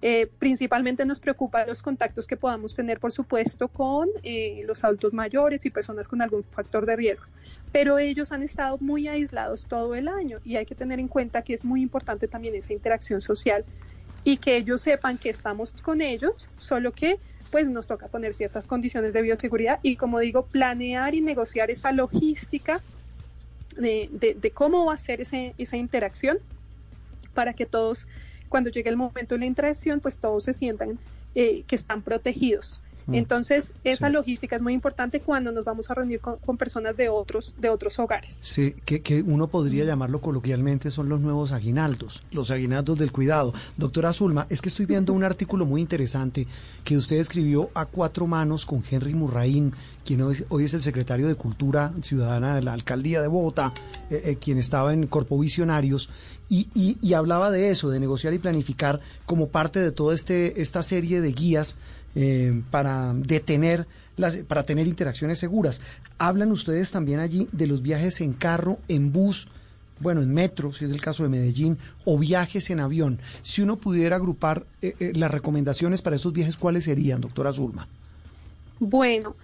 Eh, 0.04 0.28
principalmente 0.40 1.06
nos 1.06 1.20
preocupan 1.20 1.68
los 1.68 1.84
contactos 1.84 2.26
que 2.26 2.36
podamos 2.36 2.76
tener, 2.76 3.00
por 3.00 3.12
supuesto, 3.12 3.68
con 3.68 4.10
eh, 4.24 4.64
los 4.66 4.84
adultos 4.84 5.14
mayores 5.14 5.64
y 5.66 5.70
personas 5.70 6.08
con 6.08 6.24
algún 6.24 6.44
factor 6.44 6.88
de 6.88 6.96
riesgo. 6.96 7.28
Pero 7.72 8.00
ellos 8.00 8.32
han 8.32 8.42
estado 8.42 8.80
muy 8.80 9.08
aislados 9.08 9.68
todo 9.68 9.94
el 9.94 10.08
año 10.08 10.40
y 10.44 10.56
hay 10.56 10.66
que 10.66 10.74
tener 10.74 11.00
en 11.00 11.08
cuenta 11.08 11.44
que 11.44 11.54
es 11.54 11.64
muy 11.64 11.84
importante 11.84 12.28
también 12.28 12.56
esa 12.56 12.74
interacción 12.74 13.22
social 13.22 13.64
y 14.24 14.38
que 14.38 14.58
ellos 14.58 14.82
sepan 14.82 15.20
que 15.20 15.30
estamos 15.30 15.72
con 15.84 16.02
ellos, 16.02 16.48
solo 16.58 16.92
que 16.94 17.20
pues 17.52 17.68
nos 17.68 17.86
toca 17.86 18.08
poner 18.08 18.34
ciertas 18.34 18.66
condiciones 18.66 19.14
de 19.14 19.22
bioseguridad 19.22 19.80
y 19.84 19.98
como 19.98 20.20
digo, 20.20 20.46
planear 20.46 21.14
y 21.14 21.22
negociar 21.22 21.70
esa 21.70 21.92
logística 21.92 22.82
de, 23.76 24.52
cómo 24.54 24.86
va 24.86 24.94
a 24.94 24.98
ser 24.98 25.22
esa 25.22 25.78
interacción 25.78 26.40
para 27.34 27.54
que 27.54 27.66
todos 27.66 28.08
cuando 28.52 28.70
llegue 28.70 28.90
el 28.90 28.98
momento 28.98 29.36
de 29.36 29.40
la 29.40 29.46
interacción, 29.46 30.02
pues 30.02 30.20
todos 30.20 30.44
se 30.44 30.54
sientan 30.54 31.00
eh, 31.34 31.64
que 31.66 31.76
están 31.76 32.02
protegidos. 32.02 32.82
Mm. 33.08 33.16
Entonces, 33.16 33.72
esa 33.86 34.08
sí. 34.08 34.14
logística 34.14 34.58
es 34.58 34.62
muy 34.62 34.74
importante 34.74 35.22
cuando 35.22 35.54
nos 35.54 35.64
vamos 35.64 35.90
a 35.90 35.94
reunir 35.94 36.20
con, 36.20 36.36
con 36.38 36.58
personas 36.58 36.96
de 36.98 37.08
otros, 37.08 37.56
de 37.58 37.70
otros 37.70 37.98
hogares. 37.98 38.38
Sí, 38.42 38.76
que, 38.86 39.02
que, 39.02 39.22
uno 39.22 39.48
podría 39.48 39.86
llamarlo 39.86 40.20
coloquialmente 40.20 40.92
son 40.92 41.08
los 41.08 41.22
nuevos 41.22 41.54
aguinaldos, 41.54 42.24
los 42.32 42.52
aguinaldos 42.52 43.00
del 43.00 43.14
cuidado. 43.14 43.54
Doctora 43.78 44.12
Zulma, 44.12 44.46
es 44.50 44.62
que 44.62 44.70
estoy 44.70 44.86
viendo 44.86 45.14
un 45.14 45.24
artículo 45.24 45.66
muy 45.66 45.80
interesante 45.82 46.46
que 46.84 46.98
usted 46.98 47.18
escribió 47.18 47.70
a 47.74 47.86
cuatro 47.86 48.28
manos 48.28 48.66
con 48.66 48.84
Henry 48.88 49.14
Murraín, 49.14 49.74
quien 50.06 50.22
hoy, 50.22 50.44
hoy 50.50 50.66
es 50.66 50.74
el 50.74 50.82
secretario 50.82 51.28
de 51.28 51.36
Cultura 51.36 51.94
Ciudadana 52.02 52.56
de 52.56 52.62
la 52.62 52.74
Alcaldía 52.74 53.22
de 53.22 53.28
Bogotá, 53.28 53.74
eh, 54.10 54.22
eh, 54.26 54.36
quien 54.36 54.58
estaba 54.58 54.94
en 54.94 55.08
Corpo 55.08 55.38
Visionarios, 55.40 56.10
y, 56.54 57.14
hablaba 57.14 57.50
de 57.50 57.70
eso, 57.70 57.90
de 57.90 58.02
negociar 58.02 58.34
y 58.34 58.40
planificar 58.40 59.00
como 59.26 59.48
parte 59.48 59.80
de 59.80 59.94
toda 59.94 60.14
este, 60.14 60.62
esta 60.62 60.84
serie 60.84 61.22
de 61.22 61.32
guías 61.32 61.78
eh, 62.14 62.62
para 62.70 63.14
detener, 63.14 63.88
las, 64.18 64.36
para 64.36 64.64
tener 64.64 64.86
interacciones 64.86 65.40
seguras. 65.40 65.80
Hablan 66.18 66.52
ustedes 66.52 66.92
también 66.92 67.22
allí 67.22 67.48
de 67.54 67.68
los 67.68 67.82
viajes 67.82 68.20
en 68.20 68.34
carro, 68.34 68.80
en 68.90 69.14
bus, 69.14 69.48
bueno, 70.02 70.22
en 70.22 70.34
metro, 70.34 70.74
si 70.74 70.84
es 70.84 70.92
el 70.92 71.00
caso 71.00 71.24
de 71.24 71.30
Medellín, 71.30 71.78
o 72.04 72.18
viajes 72.18 72.70
en 72.70 72.82
avión. 72.82 73.20
Si 73.44 73.62
uno 73.62 73.78
pudiera 73.78 74.18
agrupar 74.18 74.66
eh, 74.82 74.96
eh, 75.00 75.14
las 75.16 75.32
recomendaciones 75.32 76.02
para 76.02 76.18
esos 76.18 76.34
viajes, 76.34 76.58
¿cuáles 76.58 76.84
serían, 76.84 77.22
doctora 77.22 77.54
Zulma? 77.54 77.88
Bueno, 78.80 79.38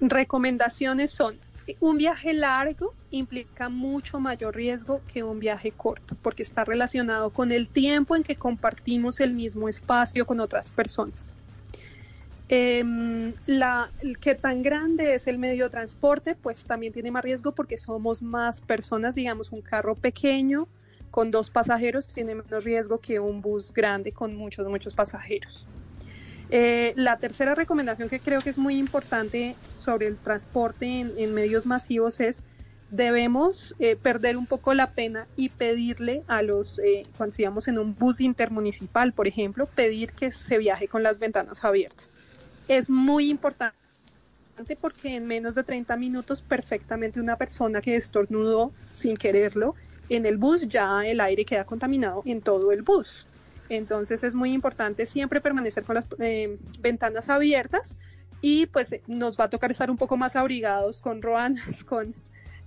recomendaciones 0.00 1.10
son 1.10 1.38
un 1.78 1.98
viaje 1.98 2.32
largo 2.32 2.94
implica 3.10 3.68
mucho 3.68 4.18
mayor 4.18 4.56
riesgo 4.56 5.00
que 5.06 5.22
un 5.22 5.38
viaje 5.38 5.72
corto, 5.72 6.16
porque 6.22 6.42
está 6.42 6.64
relacionado 6.64 7.30
con 7.30 7.52
el 7.52 7.68
tiempo 7.68 8.16
en 8.16 8.22
que 8.22 8.36
compartimos 8.36 9.20
el 9.20 9.34
mismo 9.34 9.68
espacio 9.68 10.26
con 10.26 10.40
otras 10.40 10.68
personas. 10.68 11.34
Eh, 12.48 12.82
la, 13.46 13.90
que 14.20 14.34
tan 14.34 14.62
grande 14.62 15.14
es 15.14 15.28
el 15.28 15.38
medio 15.38 15.64
de 15.64 15.70
transporte, 15.70 16.34
pues 16.34 16.64
también 16.64 16.92
tiene 16.92 17.12
más 17.12 17.22
riesgo 17.22 17.52
porque 17.52 17.78
somos 17.78 18.22
más 18.22 18.60
personas, 18.60 19.14
digamos, 19.14 19.52
un 19.52 19.60
carro 19.60 19.94
pequeño 19.94 20.66
con 21.10 21.30
dos 21.30 21.50
pasajeros 21.50 22.06
tiene 22.06 22.34
menos 22.36 22.64
riesgo 22.64 22.98
que 22.98 23.18
un 23.18 23.40
bus 23.40 23.72
grande 23.72 24.12
con 24.12 24.34
muchos, 24.36 24.66
muchos 24.68 24.94
pasajeros. 24.94 25.66
Eh, 26.52 26.94
la 26.96 27.18
tercera 27.18 27.54
recomendación 27.54 28.08
que 28.08 28.18
creo 28.18 28.40
que 28.40 28.50
es 28.50 28.58
muy 28.58 28.76
importante 28.76 29.54
sobre 29.78 30.08
el 30.08 30.16
transporte 30.16 30.86
en, 30.86 31.32
medios 31.34 31.64
masivos 31.64 32.18
es 32.18 32.42
debemos 32.90 33.72
eh, 33.78 33.94
perder 33.94 34.36
un 34.36 34.46
poco 34.46 34.74
la 34.74 34.90
pena 34.90 35.28
y 35.36 35.50
pedirle 35.50 36.24
a 36.26 36.42
los, 36.42 36.80
eh, 36.80 37.04
cuando 37.16 37.36
sigamos 37.36 37.68
en 37.68 37.78
un 37.78 37.94
bus 37.94 38.20
intermunicipal, 38.20 39.12
por 39.12 39.28
ejemplo, 39.28 39.66
pedir 39.66 40.10
que 40.12 40.32
se 40.32 40.58
viaje 40.58 40.88
con 40.88 41.04
las 41.04 41.20
ventanas 41.20 41.64
abiertas. 41.64 42.12
Es 42.66 42.90
muy 42.90 43.30
importante 43.30 43.76
porque 44.80 45.14
en 45.14 45.26
menos 45.26 45.54
de 45.54 45.62
30 45.62 45.96
minutos 45.96 46.42
perfectamente 46.42 47.20
una 47.20 47.36
persona 47.36 47.80
que 47.80 47.94
estornudó 47.94 48.72
sin 48.94 49.16
quererlo 49.16 49.76
en 50.08 50.26
el 50.26 50.36
bus 50.36 50.66
ya 50.66 51.06
el 51.06 51.20
aire 51.20 51.44
queda 51.44 51.64
contaminado 51.64 52.22
en 52.26 52.42
todo 52.42 52.72
el 52.72 52.82
bus. 52.82 53.24
Entonces 53.70 54.24
es 54.24 54.34
muy 54.34 54.52
importante 54.52 55.06
siempre 55.06 55.40
permanecer 55.40 55.84
con 55.84 55.94
las 55.94 56.08
eh, 56.18 56.58
ventanas 56.80 57.28
abiertas 57.28 57.96
y 58.42 58.66
pues 58.66 58.96
nos 59.06 59.38
va 59.38 59.44
a 59.44 59.50
tocar 59.50 59.70
estar 59.70 59.90
un 59.90 59.96
poco 59.96 60.16
más 60.16 60.34
abrigados 60.34 61.00
con 61.00 61.22
roanas, 61.22 61.84
con, 61.88 62.12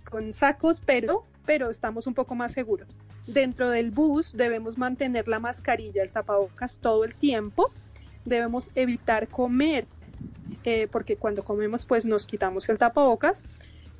con 0.09 0.31
sacos, 0.31 0.81
pero, 0.83 1.25
pero 1.45 1.69
estamos 1.69 2.07
un 2.07 2.13
poco 2.13 2.35
más 2.35 2.53
seguros. 2.53 2.87
Dentro 3.27 3.69
del 3.69 3.91
bus 3.91 4.31
debemos 4.35 4.77
mantener 4.77 5.27
la 5.27 5.39
mascarilla, 5.39 6.03
el 6.03 6.09
tapabocas 6.09 6.77
todo 6.77 7.03
el 7.03 7.15
tiempo. 7.15 7.69
Debemos 8.23 8.71
evitar 8.73 9.27
comer, 9.27 9.85
eh, 10.63 10.87
porque 10.89 11.17
cuando 11.17 11.43
comemos 11.43 11.85
pues 11.85 12.05
nos 12.05 12.25
quitamos 12.25 12.69
el 12.69 12.77
tapabocas 12.77 13.43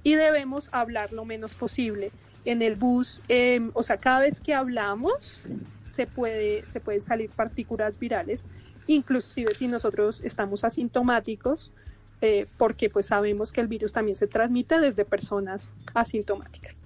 y 0.04 0.16
debemos 0.16 0.70
hablar 0.72 1.12
lo 1.12 1.26
menos 1.26 1.54
posible. 1.54 2.12
En 2.46 2.62
el 2.62 2.76
bus, 2.76 3.22
eh, 3.28 3.60
o 3.74 3.84
sea, 3.84 3.98
cada 3.98 4.20
vez 4.20 4.42
que 4.42 4.54
hablamos 4.54 5.44
se 5.86 6.08
puede, 6.08 6.66
se 6.66 6.80
pueden 6.82 7.02
salir 7.02 7.30
partículas 7.32 7.98
virales, 8.00 8.46
inclusive 8.88 9.54
si 9.54 9.68
nosotros 9.68 10.22
estamos 10.24 10.64
asintomáticos, 10.64 11.72
eh, 12.22 12.48
porque 12.58 12.90
pues 12.90 13.08
sabemos 13.08 13.52
que 13.52 13.62
el 13.62 13.68
virus 13.68 13.92
también 13.92 14.16
se 14.16 14.28
transmite 14.28 14.80
desde 14.80 15.06
personas 15.06 15.74
asintomáticas. 15.94 16.84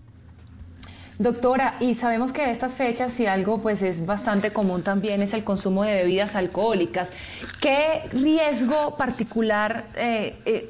Doctora, 1.20 1.78
y 1.80 1.96
sabemos 1.96 2.32
que 2.32 2.44
en 2.44 2.52
estas 2.52 2.76
fechas, 2.76 3.12
si 3.12 3.26
algo 3.26 3.60
pues 3.60 3.82
es 3.82 4.06
bastante 4.06 4.52
común 4.52 4.84
también 4.84 5.24
es 5.24 5.34
el 5.34 5.44
consumo 5.44 5.84
de 5.84 5.96
bebidas 5.96 6.36
alcohólicas. 6.36 7.12
¿Qué 7.60 8.04
riesgo 8.12 8.96
particular 8.98 9.86
eh, 9.96 10.36
eh, 10.46 10.70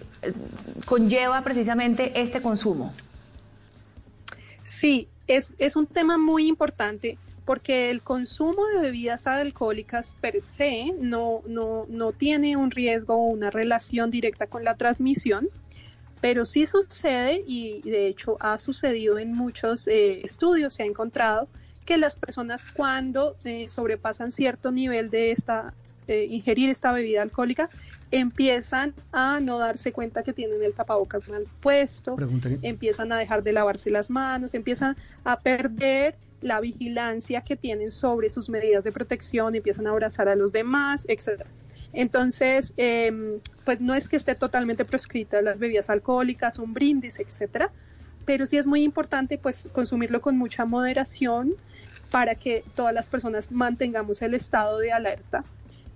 conlleva 0.86 1.41
precisamente 1.44 2.22
este 2.22 2.41
consumo? 2.41 2.94
Sí, 4.68 5.08
es, 5.28 5.54
es 5.60 5.78
un 5.78 5.88
tema 5.88 6.18
muy 6.18 6.46
importante 6.46 7.18
porque 7.46 7.90
el 7.90 8.02
consumo 8.02 8.66
de 8.68 8.82
bebidas 8.82 9.26
alcohólicas 9.26 10.18
per 10.20 10.42
se 10.42 10.94
no, 11.00 11.42
no, 11.48 11.86
no 11.88 12.12
tiene 12.12 12.58
un 12.58 12.70
riesgo 12.70 13.16
o 13.16 13.28
una 13.28 13.50
relación 13.50 14.12
directa 14.12 14.46
con 14.48 14.66
la 14.66 14.76
transmisión, 14.76 15.48
pero 16.20 16.44
sí 16.44 16.66
sucede 16.66 17.42
y 17.48 17.82
de 17.84 18.08
hecho 18.08 18.36
ha 18.42 18.60
sucedido 18.60 19.18
en 19.18 19.32
muchos 19.32 19.88
eh, 19.88 20.20
estudios, 20.26 20.74
se 20.74 20.84
ha 20.84 20.86
encontrado 20.86 21.48
que 21.86 21.98
las 21.98 22.18
personas 22.18 22.66
cuando 22.70 23.38
eh, 23.46 23.70
sobrepasan 23.70 24.34
cierto 24.34 24.74
nivel 24.74 25.10
de 25.10 25.32
esta 25.32 25.74
eh, 26.10 26.28
ingerir 26.30 26.70
esta 26.70 26.92
bebida 26.92 27.22
alcohólica 27.22 27.70
empiezan 28.12 28.94
a 29.12 29.40
no 29.40 29.60
darse 29.60 29.92
cuenta 29.92 30.24
que 30.24 30.34
tienen 30.34 30.64
el 30.64 30.74
tapabocas 30.74 31.28
mal 31.30 31.46
puesto, 31.62 32.16
empiezan 32.62 33.12
a 33.12 33.18
dejar 33.18 33.44
de 33.44 33.52
lavarse 33.52 33.90
las 33.90 34.10
manos, 34.10 34.54
empiezan 34.54 34.96
a 35.24 35.40
perder 35.40 36.16
la 36.42 36.60
vigilancia 36.62 37.42
que 37.42 37.56
tienen 37.56 37.92
sobre 37.92 38.30
sus 38.30 38.50
medidas 38.50 38.84
de 38.84 38.92
protección, 38.92 39.56
empiezan 39.56 39.88
a 39.88 39.92
abrazar 39.92 40.30
a 40.30 40.36
los 40.36 40.52
demás, 40.52 41.06
etc. 41.10 41.44
Entonces, 41.94 42.74
eh, 42.78 43.40
pues 43.66 43.82
no 43.82 43.96
es 43.96 44.08
que 44.08 44.16
esté 44.16 44.36
totalmente 44.36 44.86
proscrita 44.86 45.42
las 45.42 45.60
bebidas 45.60 45.90
alcohólicas, 45.90 46.60
un 46.60 46.74
brindis, 46.74 47.20
etcétera, 47.20 47.72
pero 48.26 48.46
sí 48.46 48.58
es 48.58 48.68
muy 48.68 48.84
importante 48.84 49.38
pues 49.38 49.68
consumirlo 49.72 50.22
con 50.22 50.38
mucha 50.38 50.66
moderación 50.66 51.56
para 52.12 52.36
que 52.36 52.64
todas 52.76 52.94
las 52.94 53.08
personas 53.08 53.52
mantengamos 53.52 54.22
el 54.22 54.34
estado 54.34 54.80
de 54.80 54.92
alerta 54.92 55.44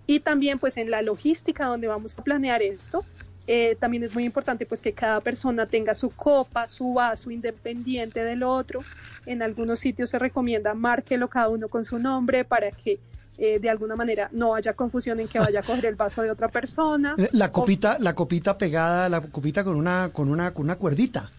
y 0.07 0.19
también 0.19 0.59
pues 0.59 0.77
en 0.77 0.91
la 0.91 1.01
logística 1.01 1.65
donde 1.65 1.87
vamos 1.87 2.17
a 2.17 2.23
planear 2.23 2.61
esto, 2.61 3.05
eh, 3.47 3.75
también 3.79 4.03
es 4.03 4.13
muy 4.13 4.23
importante 4.23 4.65
pues 4.65 4.81
que 4.81 4.93
cada 4.93 5.19
persona 5.19 5.65
tenga 5.65 5.95
su 5.95 6.11
copa, 6.11 6.67
su 6.67 6.93
vaso 6.93 7.31
independiente 7.31 8.23
del 8.23 8.43
otro. 8.43 8.81
En 9.25 9.41
algunos 9.41 9.79
sitios 9.79 10.09
se 10.09 10.19
recomienda 10.19 10.73
márquelo 10.73 11.27
cada 11.27 11.49
uno 11.49 11.67
con 11.67 11.83
su 11.83 11.97
nombre 11.97 12.45
para 12.45 12.71
que 12.71 12.99
eh, 13.37 13.59
de 13.59 13.69
alguna 13.69 13.95
manera 13.95 14.29
no 14.31 14.53
haya 14.53 14.73
confusión 14.73 15.19
en 15.19 15.27
que 15.27 15.39
vaya 15.39 15.61
a 15.61 15.63
coger 15.63 15.85
el 15.87 15.95
vaso 15.95 16.21
de 16.21 16.29
otra 16.29 16.49
persona. 16.49 17.15
La 17.31 17.51
copita, 17.51 17.97
o... 17.99 18.03
la 18.03 18.13
copita 18.13 18.57
pegada, 18.57 19.09
la 19.09 19.21
copita 19.21 19.63
con 19.63 19.75
una, 19.75 20.11
con 20.13 20.29
una, 20.29 20.53
con 20.53 20.65
una 20.65 20.75
cuerdita. 20.75 21.31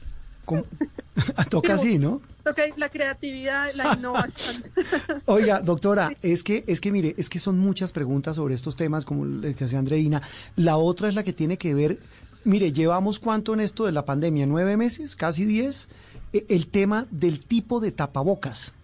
Toca 1.50 1.74
así, 1.74 1.98
¿no? 1.98 2.20
toca 2.42 2.62
la 2.76 2.88
creatividad, 2.88 3.72
la 3.74 3.94
innovación. 3.94 4.64
Oiga, 5.26 5.60
doctora, 5.60 6.12
es 6.22 6.42
que, 6.42 6.64
es 6.66 6.80
que 6.80 6.90
mire, 6.90 7.14
es 7.16 7.28
que 7.28 7.38
son 7.38 7.58
muchas 7.58 7.92
preguntas 7.92 8.36
sobre 8.36 8.54
estos 8.54 8.76
temas, 8.76 9.04
como 9.04 9.24
el 9.24 9.54
que 9.54 9.64
hacía 9.64 9.78
Andreina. 9.78 10.22
La 10.56 10.76
otra 10.76 11.08
es 11.08 11.14
la 11.14 11.22
que 11.22 11.32
tiene 11.32 11.56
que 11.56 11.74
ver, 11.74 11.98
mire, 12.44 12.72
llevamos 12.72 13.18
cuánto 13.18 13.54
en 13.54 13.60
esto 13.60 13.86
de 13.86 13.92
la 13.92 14.04
pandemia, 14.04 14.46
nueve 14.46 14.76
meses, 14.76 15.16
casi 15.16 15.44
diez, 15.44 15.88
e, 16.32 16.44
el 16.48 16.68
tema 16.68 17.06
del 17.10 17.44
tipo 17.44 17.80
de 17.80 17.92
tapabocas. 17.92 18.74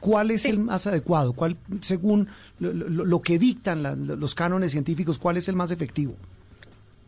¿Cuál 0.00 0.30
es 0.30 0.44
el 0.44 0.58
más 0.58 0.86
adecuado? 0.86 1.32
¿Cuál, 1.32 1.56
según 1.80 2.28
lo, 2.58 3.20
que 3.22 3.38
dictan 3.38 4.06
los 4.06 4.34
cánones 4.34 4.70
científicos, 4.70 5.18
cuál 5.18 5.36
es 5.36 5.48
el 5.48 5.56
más 5.56 5.70
efectivo? 5.70 6.16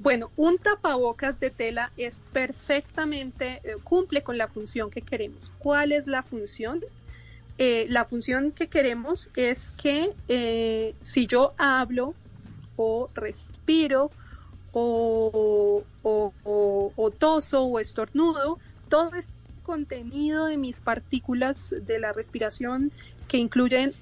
Bueno, 0.00 0.30
un 0.36 0.58
tapabocas 0.58 1.40
de 1.40 1.50
tela 1.50 1.90
es 1.96 2.22
perfectamente, 2.32 3.60
eh, 3.64 3.76
cumple 3.82 4.22
con 4.22 4.38
la 4.38 4.46
función 4.46 4.90
que 4.90 5.02
queremos. 5.02 5.50
¿Cuál 5.58 5.90
es 5.90 6.06
la 6.06 6.22
función? 6.22 6.80
Eh, 7.58 7.86
la 7.88 8.04
función 8.04 8.52
que 8.52 8.68
queremos 8.68 9.30
es 9.34 9.72
que 9.72 10.12
eh, 10.28 10.94
si 11.02 11.26
yo 11.26 11.52
hablo 11.58 12.14
o 12.76 13.10
respiro 13.14 14.12
o, 14.70 15.82
o, 16.04 17.10
toso 17.18 17.64
o 17.64 17.80
estornudo, 17.80 18.60
todo 18.88 19.12
este 19.14 19.32
contenido 19.64 20.46
de 20.46 20.56
mis 20.56 20.78
partículas 20.78 21.74
de 21.82 21.98
la 21.98 22.12
respiración 22.12 22.92
que 23.26 23.38
incluyen 23.38 23.92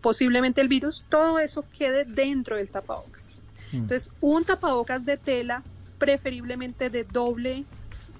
posiblemente 0.00 0.62
el 0.62 0.68
virus, 0.68 1.04
todo 1.10 1.38
eso 1.38 1.64
quede 1.76 2.06
dentro 2.06 2.56
del 2.56 2.70
tapabocas. 2.70 3.25
Mm. 3.72 3.76
Entonces, 3.76 4.10
un 4.20 4.44
tapabocas 4.44 5.04
de 5.04 5.16
tela, 5.16 5.62
preferiblemente 5.98 6.90
de 6.90 7.04
doble, 7.04 7.64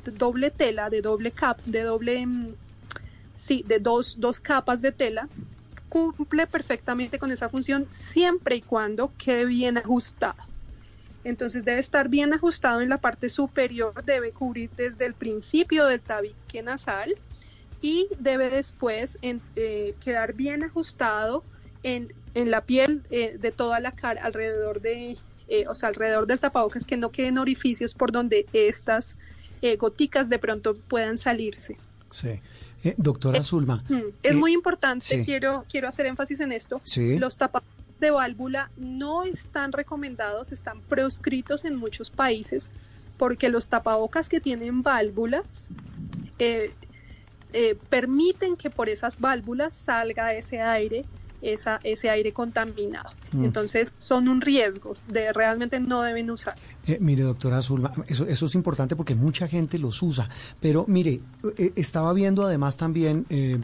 doble 0.05 0.51
tela, 0.51 0.91
de 0.91 1.01
doble 1.01 1.33
cap, 1.33 1.59
de 1.65 1.83
doble, 1.83 2.27
mm, 2.27 2.55
sí, 3.39 3.65
de 3.67 3.79
dos, 3.79 4.19
dos 4.19 4.41
capas 4.41 4.81
de 4.83 4.93
tela, 4.93 5.29
cumple 5.89 6.47
perfectamente 6.47 7.19
con 7.19 7.31
esa 7.31 7.49
función 7.49 7.87
siempre 7.91 8.57
y 8.57 8.63
cuando 8.63 9.13
quede 9.17 9.47
bien 9.47 9.79
ajustado. 9.79 10.37
Entonces 11.25 11.65
debe 11.65 11.81
estar 11.81 12.09
bien 12.09 12.33
ajustado 12.35 12.81
en 12.83 12.89
la 12.89 12.99
parte 12.99 13.29
superior, 13.29 14.05
debe 14.05 14.31
cubrir 14.33 14.71
desde 14.77 15.07
el 15.07 15.15
principio 15.15 15.87
del 15.87 16.01
tabique 16.01 16.63
nasal 16.63 17.15
y 17.81 18.09
debe 18.19 18.49
después 18.49 19.19
eh, 19.23 19.95
quedar 20.01 20.35
bien 20.35 20.63
ajustado 20.65 21.45
en, 21.83 22.13
la 22.35 22.61
piel 22.61 23.03
eh, 23.11 23.39
de 23.39 23.51
toda 23.51 23.81
la 23.81 23.93
cara, 23.93 24.23
alrededor 24.23 24.81
de, 24.81 25.17
eh, 25.49 25.67
o 25.69 25.75
sea, 25.75 25.91
alrededor 25.91 26.27
del 26.27 26.39
tapabocas, 26.39 26.85
que 26.85 26.97
no 26.97 27.11
queden 27.11 27.39
orificios 27.39 27.95
por 27.95 28.11
donde 28.11 28.47
estas 28.53 29.17
eh, 29.63 29.77
goticas 29.77 30.29
de 30.29 30.39
pronto 30.39 30.77
puedan 30.77 31.19
salirse. 31.19 31.77
Sí. 32.11 32.41
Eh, 32.83 32.95
doctora 32.97 33.43
Zulma. 33.43 33.85
Mm, 33.89 34.01
es 34.23 34.35
muy 34.35 34.53
importante, 34.53 35.25
quiero, 35.25 35.65
quiero 35.69 35.89
hacer 35.89 36.07
énfasis 36.07 36.41
en 36.41 36.53
esto. 36.53 36.81
Los 37.19 37.37
tapabocas 37.37 37.75
de 38.01 38.11
válvula 38.11 38.71
no 38.77 39.25
están 39.25 39.73
recomendados, 39.73 40.53
están 40.53 40.81
proscritos 40.83 41.65
en 41.65 41.77
muchos 41.77 42.11
países, 42.11 42.71
porque 43.17 43.49
los 43.49 43.69
tapabocas 43.69 44.29
que 44.29 44.41
tienen 44.41 44.83
válvulas 44.83 45.69
permiten 47.89 48.57
que 48.57 48.69
por 48.69 48.91
esas 48.91 49.19
válvulas 49.19 49.75
salga 49.75 50.35
ese 50.35 50.61
aire 50.61 51.07
esa, 51.53 51.79
ese 51.83 52.11
aire 52.11 52.33
contaminado. 52.33 53.11
Mm. 53.33 53.45
Entonces 53.45 53.93
son 53.97 54.29
un 54.29 54.41
riesgo, 54.41 54.95
de 55.09 55.33
realmente 55.33 55.81
no 55.81 56.03
deben 56.03 56.31
usarse. 56.31 56.77
Eh, 56.87 56.99
mire, 57.01 57.23
doctora 57.23 57.63
Zulma, 57.63 57.93
eso, 58.07 58.27
eso 58.27 58.47
es 58.47 58.55
importante 58.55 58.97
porque 58.97 59.15
mucha 59.15 59.49
gente 59.49 59.79
los 59.79 60.03
usa, 60.03 60.29
pero 60.61 60.85
mire, 60.89 61.21
eh, 61.57 61.73
estaba 61.77 62.13
viendo 62.13 62.45
además 62.45 62.77
también, 62.77 63.27
eh, 63.31 63.59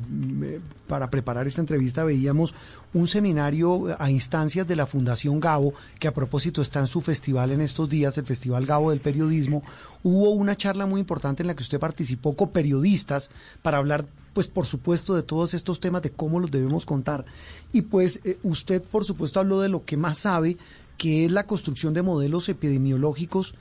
para 0.86 1.10
preparar 1.10 1.46
esta 1.46 1.60
entrevista 1.60 2.04
veíamos 2.04 2.54
un 2.94 3.08
seminario 3.08 3.96
a 3.98 4.10
instancias 4.10 4.66
de 4.68 4.76
la 4.76 4.86
Fundación 4.86 5.40
Gabo, 5.40 5.72
que 5.98 6.08
a 6.08 6.14
propósito 6.14 6.60
está 6.60 6.80
en 6.80 6.86
su 6.86 7.00
festival 7.00 7.52
en 7.52 7.62
estos 7.62 7.88
días, 7.88 8.18
el 8.18 8.26
Festival 8.26 8.66
Gabo 8.66 8.90
del 8.90 9.00
Periodismo. 9.00 9.62
Hubo 10.02 10.30
una 10.30 10.56
charla 10.56 10.86
muy 10.86 11.00
importante 11.00 11.42
en 11.42 11.46
la 11.46 11.54
que 11.54 11.62
usted 11.62 11.78
participó 11.78 12.36
con 12.36 12.50
periodistas 12.50 13.30
para 13.62 13.78
hablar 13.78 14.04
pues 14.32 14.48
por 14.48 14.66
supuesto 14.66 15.14
de 15.14 15.22
todos 15.22 15.54
estos 15.54 15.80
temas 15.80 16.02
de 16.02 16.10
cómo 16.10 16.40
los 16.40 16.50
debemos 16.50 16.86
contar. 16.86 17.24
Y 17.72 17.82
pues 17.82 18.20
eh, 18.24 18.38
usted 18.42 18.82
por 18.82 19.04
supuesto 19.04 19.40
habló 19.40 19.60
de 19.60 19.68
lo 19.68 19.84
que 19.84 19.96
más 19.96 20.18
sabe, 20.18 20.56
que 20.98 21.24
es 21.24 21.32
la 21.32 21.46
construcción 21.46 21.94
de 21.94 22.02
modelos 22.02 22.48
epidemiológicos 22.48 23.54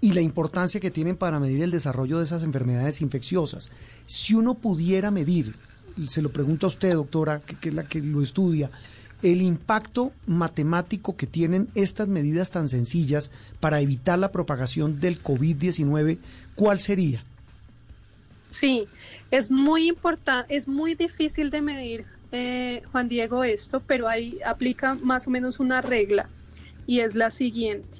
y 0.00 0.12
la 0.12 0.20
importancia 0.20 0.80
que 0.80 0.90
tienen 0.90 1.16
para 1.16 1.40
medir 1.40 1.62
el 1.62 1.70
desarrollo 1.70 2.18
de 2.18 2.24
esas 2.24 2.42
enfermedades 2.42 3.00
infecciosas. 3.00 3.70
Si 4.06 4.34
uno 4.34 4.54
pudiera 4.54 5.10
medir, 5.10 5.54
se 6.08 6.22
lo 6.22 6.30
pregunto 6.30 6.66
a 6.66 6.68
usted, 6.68 6.94
doctora, 6.94 7.40
que, 7.40 7.68
es 7.68 7.74
la 7.74 7.84
que 7.84 8.00
lo 8.00 8.22
estudia, 8.22 8.70
el 9.22 9.42
impacto 9.42 10.12
matemático 10.26 11.16
que 11.16 11.26
tienen 11.26 11.68
estas 11.74 12.06
medidas 12.06 12.52
tan 12.52 12.68
sencillas 12.68 13.32
para 13.58 13.80
evitar 13.80 14.18
la 14.18 14.30
propagación 14.30 15.00
del 15.00 15.20
COVID-19, 15.20 16.18
¿cuál 16.54 16.78
sería? 16.78 17.24
Sí, 18.48 18.88
es 19.30 19.50
muy 19.50 19.88
importante, 19.88 20.54
es 20.54 20.68
muy 20.68 20.94
difícil 20.94 21.50
de 21.50 21.60
medir, 21.62 22.06
eh, 22.32 22.82
Juan 22.90 23.08
Diego, 23.08 23.44
esto, 23.44 23.80
pero 23.80 24.08
ahí 24.08 24.38
aplica 24.44 24.94
más 24.94 25.26
o 25.26 25.30
menos 25.30 25.60
una 25.60 25.82
regla 25.82 26.30
y 26.86 27.00
es 27.00 27.14
la 27.14 27.30
siguiente. 27.30 27.98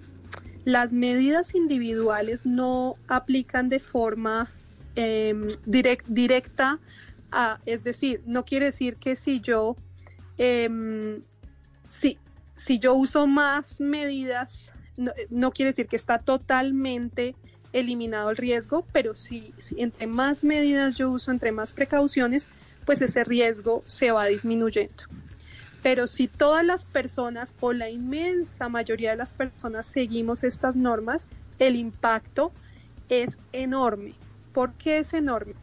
Las 0.65 0.93
medidas 0.93 1.55
individuales 1.55 2.47
no 2.47 2.97
aplican 3.09 3.69
de 3.69 3.79
forma 3.79 4.51
em, 4.95 5.57
directa, 5.67 6.81
a, 7.31 7.61
es 7.67 7.85
decir, 7.85 8.23
no 8.27 8.45
quiere 8.45 8.67
decir 8.67 8.97
que 8.97 9.17
si 9.17 9.41
yo, 9.41 9.77
em, 10.39 11.23
si, 11.89 12.19
si 12.57 12.79
yo 12.79 12.95
uso 12.95 13.27
más 13.27 13.81
medidas, 13.81 14.71
no 15.31 15.53
quiere 15.53 15.71
decir 15.71 15.87
que 15.87 15.97
está 15.97 16.19
totalmente 16.19 17.37
eliminado 17.73 18.31
el 18.31 18.37
riesgo, 18.37 18.85
pero 18.93 19.15
si, 19.15 19.55
entre 19.77 20.07
más 20.07 20.45
medidas 20.45 20.97
yo 20.97 21.11
uso, 21.11 21.31
entre 21.31 21.53
más 21.53 21.73
precauciones, 21.73 22.49
pues 22.85 23.03
ese 23.03 23.25
riesgo 23.25 23.83
se 23.87 24.11
va 24.11 24.27
disminuyendo. 24.27 25.05
Pero 25.83 26.07
si 26.07 26.27
todas 26.27 26.65
las 26.65 26.87
personas 26.87 27.55
o 27.61 27.73
la 27.73 27.89
inmensa 27.89 28.69
mayoría 28.69 29.11
de 29.11 29.17
las 29.17 29.33
personas 29.33 29.87
seguimos 29.87 30.43
estas 30.43 30.75
normas, 30.75 31.29
el 31.59 31.77
impacto 31.77 32.53
es 33.09 33.39
enorme. 33.53 34.15
¿Por 34.53 34.73
qué 34.75 34.99
es 34.99 35.15
enorme? 35.15 35.55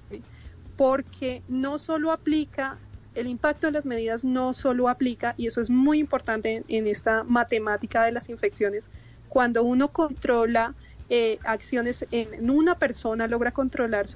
Porque 0.77 1.41
no 1.47 1.79
solo 1.79 2.11
aplica, 2.11 2.77
el 3.13 3.27
impacto 3.27 3.67
de 3.67 3.73
las 3.73 3.85
medidas 3.85 4.23
no 4.23 4.53
solo 4.53 4.87
aplica, 4.89 5.33
y 5.37 5.47
eso 5.47 5.61
es 5.61 5.69
muy 5.69 5.99
importante 5.99 6.63
en 6.67 6.87
esta 6.87 7.23
matemática 7.23 8.03
de 8.05 8.11
las 8.11 8.29
infecciones, 8.29 8.89
cuando 9.29 9.63
uno 9.63 9.91
controla 9.91 10.75
eh, 11.09 11.37
acciones 11.43 12.05
en, 12.11 12.49
una 12.49 12.75
persona 12.75 13.27
logra 13.27 13.51
controlar 13.51 14.07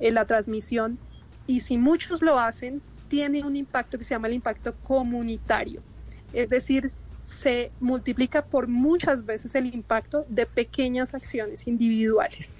eh, 0.00 0.10
la 0.10 0.24
transmisión 0.24 0.98
y 1.46 1.60
si 1.60 1.76
muchos 1.76 2.22
lo 2.22 2.38
hacen, 2.38 2.80
tiene 3.08 3.44
un 3.44 3.56
impacto 3.56 3.98
que 3.98 4.04
se 4.04 4.14
llama 4.14 4.28
el 4.28 4.34
impacto 4.34 4.74
comunitario. 4.82 5.82
Es 6.32 6.48
decir, 6.48 6.90
se 7.24 7.70
multiplica 7.80 8.42
por 8.42 8.66
muchas 8.66 9.26
veces 9.26 9.54
el 9.54 9.74
impacto 9.74 10.24
de 10.28 10.46
pequeñas 10.46 11.12
acciones 11.14 11.66
individuales. 11.66 12.54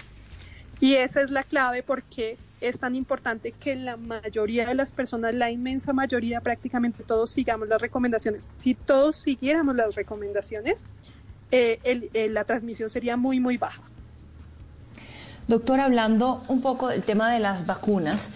Y 0.79 0.95
esa 0.95 1.21
es 1.21 1.29
la 1.29 1.43
clave 1.43 1.83
porque 1.83 2.37
es 2.59 2.79
tan 2.79 2.95
importante 2.95 3.51
que 3.51 3.75
la 3.75 3.97
mayoría 3.97 4.67
de 4.67 4.75
las 4.75 4.91
personas, 4.91 5.33
la 5.33 5.49
inmensa 5.49 5.93
mayoría, 5.93 6.41
prácticamente 6.41 7.03
todos 7.03 7.31
sigamos 7.31 7.67
las 7.67 7.81
recomendaciones. 7.81 8.49
Si 8.55 8.75
todos 8.75 9.17
siguiéramos 9.17 9.75
las 9.75 9.95
recomendaciones, 9.95 10.85
eh, 11.51 12.29
la 12.31 12.43
transmisión 12.45 12.89
sería 12.89 13.17
muy, 13.17 13.39
muy 13.39 13.57
baja. 13.57 13.81
Doctor, 15.47 15.79
hablando 15.79 16.41
un 16.47 16.61
poco 16.61 16.87
del 16.87 17.03
tema 17.03 17.31
de 17.31 17.39
las 17.39 17.65
vacunas, 17.65 18.31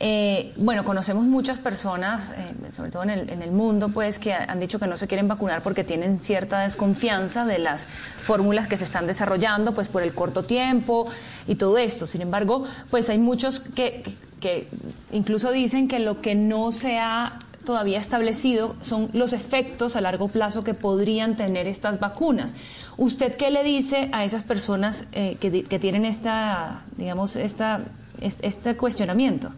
eh, 0.00 0.52
bueno, 0.56 0.82
conocemos 0.84 1.24
muchas 1.24 1.58
personas, 1.58 2.30
eh, 2.30 2.72
sobre 2.72 2.90
todo 2.90 3.04
en 3.04 3.10
el, 3.10 3.50
mundo, 3.52 3.90
pues, 3.90 4.18
que 4.18 4.32
han 4.34 4.58
dicho 4.58 4.78
que 4.80 4.86
no 4.86 4.96
se 4.96 5.06
quieren 5.06 5.28
vacunar 5.28 5.62
porque 5.62 5.84
tienen 5.84 6.20
cierta 6.20 6.60
desconfianza 6.60 7.44
de 7.44 7.58
las 7.58 7.84
fórmulas 7.84 8.66
que 8.66 8.76
se 8.76 8.84
están 8.84 9.06
desarrollando, 9.06 9.72
pues, 9.74 9.88
por 9.88 10.02
el 10.02 10.12
corto 10.12 10.42
tiempo 10.42 11.06
y 11.46 11.54
todo 11.54 11.78
esto. 11.78 12.06
Sin 12.06 12.22
embargo, 12.22 12.66
pues, 12.90 13.08
hay 13.08 13.18
muchos 13.18 13.60
que, 13.60 14.02
que 14.40 14.68
incluso 15.12 15.52
dicen 15.52 15.86
que 15.86 16.00
lo 16.00 16.20
que 16.20 16.34
no 16.34 16.72
se 16.72 16.98
ha 16.98 17.38
todavía 17.64 17.98
establecido 17.98 18.76
son 18.80 19.10
los 19.12 19.32
efectos 19.32 19.96
a 19.96 20.00
largo 20.00 20.28
plazo 20.28 20.64
que 20.64 20.74
podrían 20.74 21.36
tener 21.36 21.66
estas 21.66 22.00
vacunas. 22.00 22.54
¿Usted 22.96 23.36
qué 23.36 23.50
le 23.50 23.64
dice 23.64 24.08
a 24.12 24.24
esas 24.24 24.42
personas 24.44 25.06
eh, 25.12 25.36
que, 25.40 25.78
tienen 25.78 26.04
esta, 26.04 26.82
digamos, 26.96 27.36
esta, 27.36 27.80
este 28.20 28.76
cuestionamiento? 28.76 29.52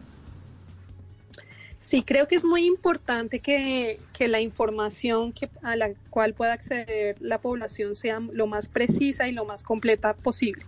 Sí, 1.80 2.02
creo 2.02 2.26
que 2.26 2.34
es 2.34 2.44
muy 2.44 2.64
importante 2.64 3.38
que, 3.38 4.00
que, 4.12 4.26
la 4.26 4.40
información 4.40 5.32
a 5.62 5.76
la 5.76 5.90
cual 6.10 6.34
pueda 6.34 6.52
acceder 6.52 7.16
la 7.20 7.38
población 7.38 7.94
sea 7.94 8.18
lo 8.18 8.48
más 8.48 8.66
precisa 8.66 9.28
y 9.28 9.32
lo 9.32 9.44
más 9.44 9.62
completa 9.62 10.14
posible. 10.14 10.64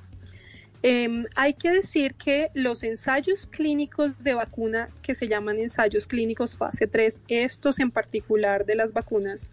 Em, 0.82 1.26
hay 1.34 1.54
que 1.54 1.70
decir 1.70 2.14
que 2.14 2.50
los 2.54 2.84
ensayos 2.84 3.46
clínicos 3.46 4.16
de 4.22 4.34
vacuna 4.34 4.88
que 5.02 5.16
se 5.16 5.26
llaman 5.26 5.58
ensayos 5.58 6.06
clínicos 6.06 6.56
fase 6.56 6.86
3, 6.86 7.20
estos 7.26 7.80
en 7.80 7.90
particular 7.90 8.64
de 8.64 8.76
las 8.76 8.92
vacunas 8.92 9.50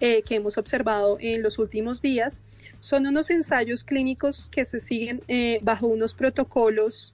eh, 0.00 0.22
que 0.22 0.36
hemos 0.36 0.56
observado 0.56 1.18
en 1.20 1.42
los 1.42 1.58
últimos 1.58 2.00
días, 2.00 2.42
son 2.78 3.06
unos 3.08 3.30
ensayos 3.30 3.82
clínicos 3.82 4.48
que 4.52 4.64
se 4.64 4.80
siguen 4.80 5.20
eh, 5.26 5.58
bajo 5.62 5.88
unos 5.88 6.14
protocolos 6.14 7.12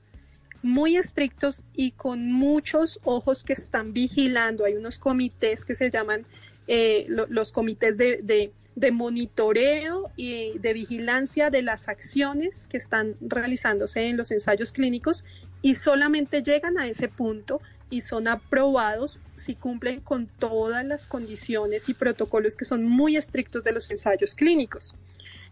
muy 0.62 0.96
estrictos 0.96 1.62
y 1.74 1.92
con 1.92 2.30
muchos 2.32 3.00
ojos 3.04 3.44
que 3.44 3.54
están 3.54 3.94
vigilando. 3.94 4.64
Hay 4.64 4.74
unos 4.74 4.98
comités 4.98 5.64
que 5.64 5.74
se 5.74 5.90
llaman 5.90 6.26
eh, 6.66 7.06
los 7.08 7.52
comités 7.52 7.96
de, 7.98 8.50
de, 8.74 8.90
monitoreo 8.90 10.10
y 10.16 10.58
de 10.58 10.72
vigilancia 10.72 11.50
de 11.50 11.62
las 11.62 11.88
acciones 11.88 12.68
que 12.68 12.76
están 12.76 13.16
realizándose 13.20 14.08
en 14.08 14.16
los 14.16 14.30
ensayos 14.30 14.72
clínicos 14.72 15.24
y 15.62 15.76
solamente 15.76 16.42
llegan 16.42 16.78
a 16.78 16.88
ese 16.88 17.08
punto 17.08 17.60
y 17.90 18.00
son 18.00 18.28
aprobados 18.28 19.20
si 19.36 19.54
cumplen 19.54 20.00
con 20.00 20.26
todas 20.26 20.84
las 20.84 21.06
condiciones 21.06 21.88
y 21.88 21.94
protocolos 21.94 22.56
que 22.56 22.64
son 22.64 22.84
muy 22.84 23.16
estrictos 23.16 23.62
de 23.62 23.72
los 23.72 23.90
ensayos 23.90 24.34
clínicos. 24.34 24.94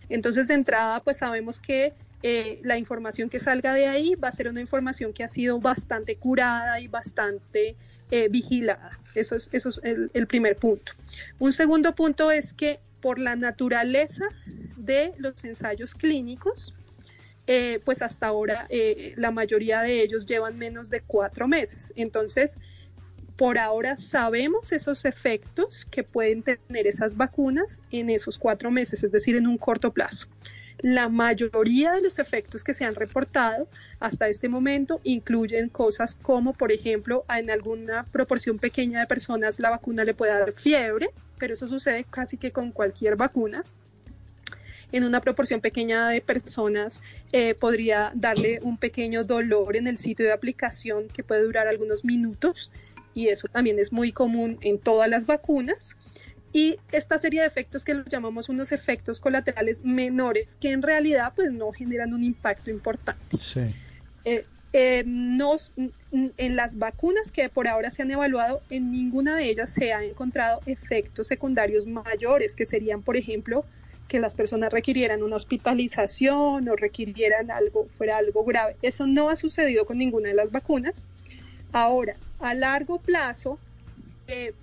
Entonces, 0.08 0.48
de 0.48 0.54
entrada, 0.54 1.00
pues 1.00 1.18
sabemos 1.18 1.60
que 1.60 1.94
eh, 2.22 2.60
la 2.62 2.78
información 2.78 3.28
que 3.28 3.40
salga 3.40 3.74
de 3.74 3.86
ahí 3.86 4.14
va 4.14 4.28
a 4.28 4.32
ser 4.32 4.48
una 4.48 4.60
información 4.60 5.12
que 5.12 5.24
ha 5.24 5.28
sido 5.28 5.58
bastante 5.58 6.16
curada 6.16 6.80
y 6.80 6.86
bastante 6.86 7.74
eh, 8.10 8.28
vigilada. 8.28 8.98
Eso 9.14 9.34
es, 9.36 9.50
el, 9.82 10.26
primer 10.26 10.56
punto. 10.56 10.92
Un 11.38 11.52
segundo 11.52 11.94
punto 11.94 12.30
es 12.30 12.52
que 12.52 12.78
por 13.00 13.18
la 13.18 13.34
naturaleza 13.34 14.26
de 14.76 15.12
los 15.18 15.44
ensayos 15.44 15.94
clínicos, 15.94 16.72
eh, 17.48 17.80
pues 17.84 18.02
hasta 18.02 18.28
ahora 18.28 18.68
la 19.16 19.32
mayoría 19.32 19.82
de 19.82 20.02
ellos 20.02 20.26
llevan 20.26 20.56
menos 20.56 20.90
de 20.90 21.00
cuatro 21.00 21.48
meses. 21.48 21.92
Entonces, 21.96 22.56
por 23.36 23.58
ahora 23.58 23.96
sabemos 23.96 24.70
esos 24.70 25.04
efectos 25.04 25.84
que 25.90 26.04
pueden 26.04 26.44
tener 26.44 26.86
esas 26.86 27.16
vacunas 27.16 27.80
en 27.90 28.10
esos 28.10 28.38
cuatro 28.38 28.70
meses, 28.70 29.02
es 29.02 29.10
decir, 29.10 29.34
en 29.34 29.48
un 29.48 29.58
corto 29.58 29.92
plazo. 29.92 30.28
La 30.78 31.08
mayoría 31.08 31.92
de 31.92 32.02
los 32.02 32.18
efectos 32.18 32.64
que 32.64 32.74
se 32.74 32.84
han 32.84 32.94
reportado 32.94 33.68
hasta 34.00 34.28
este 34.28 34.48
momento 34.48 35.00
incluyen 35.04 35.68
cosas 35.68 36.14
como, 36.14 36.54
por 36.54 36.72
ejemplo, 36.72 37.24
en 37.28 37.50
alguna 37.50 38.04
proporción 38.04 38.58
pequeña 38.58 39.00
de 39.00 39.06
personas 39.06 39.60
la 39.60 39.70
vacuna 39.70 40.04
le 40.04 40.14
puede 40.14 40.32
dar 40.32 40.52
fiebre, 40.52 41.10
pero 41.38 41.54
eso 41.54 41.68
sucede 41.68 42.04
casi 42.08 42.36
que 42.36 42.52
con 42.52 42.72
cualquier 42.72 43.16
vacuna. 43.16 43.64
En 44.92 45.04
una 45.04 45.20
proporción 45.20 45.60
pequeña 45.60 46.08
de 46.08 46.20
personas 46.20 47.00
eh, 47.32 47.54
podría 47.54 48.12
darle 48.14 48.60
un 48.62 48.76
pequeño 48.76 49.24
dolor 49.24 49.76
en 49.76 49.86
el 49.86 49.96
sitio 49.98 50.26
de 50.26 50.32
aplicación 50.32 51.08
que 51.08 51.22
puede 51.22 51.44
durar 51.44 51.66
algunos 51.66 52.04
minutos 52.04 52.70
y 53.14 53.28
eso 53.28 53.48
también 53.48 53.78
es 53.78 53.92
muy 53.92 54.12
común 54.12 54.58
en 54.60 54.78
todas 54.78 55.08
las 55.08 55.26
vacunas 55.26 55.96
y 56.52 56.76
esta 56.90 57.18
serie 57.18 57.40
de 57.40 57.46
efectos 57.46 57.84
que 57.84 57.94
los 57.94 58.06
llamamos 58.06 58.48
unos 58.48 58.72
efectos 58.72 59.20
colaterales 59.20 59.84
menores 59.84 60.56
que 60.60 60.70
en 60.70 60.82
realidad 60.82 61.32
pues 61.34 61.52
no 61.52 61.72
generan 61.72 62.12
un 62.12 62.24
impacto 62.24 62.70
importante. 62.70 63.38
Sí. 63.38 63.74
Eh, 64.24 64.44
eh, 64.74 65.04
en 66.38 66.56
las 66.56 66.78
vacunas 66.78 67.30
que 67.30 67.48
por 67.50 67.68
ahora 67.68 67.90
se 67.90 68.02
han 68.02 68.10
evaluado, 68.10 68.62
en 68.70 68.90
ninguna 68.90 69.36
de 69.36 69.50
ellas 69.50 69.70
se 69.70 69.92
han 69.92 70.04
encontrado 70.04 70.60
efectos 70.64 71.26
secundarios 71.26 71.86
mayores, 71.86 72.56
que 72.56 72.64
serían, 72.64 73.02
por 73.02 73.16
ejemplo, 73.16 73.66
que 74.08 74.18
las 74.18 74.34
personas 74.34 74.72
requirieran 74.72 75.22
una 75.22 75.36
hospitalización 75.36 76.68
o 76.68 76.76
requirieran 76.76 77.50
algo, 77.50 77.86
fuera 77.98 78.18
algo 78.18 78.44
grave. 78.44 78.76
Eso 78.82 79.06
no 79.06 79.28
ha 79.28 79.36
sucedido 79.36 79.84
con 79.84 79.98
ninguna 79.98 80.28
de 80.28 80.34
las 80.34 80.50
vacunas. 80.50 81.04
Ahora, 81.72 82.16
a 82.38 82.54
largo 82.54 82.98
plazo, 82.98 83.58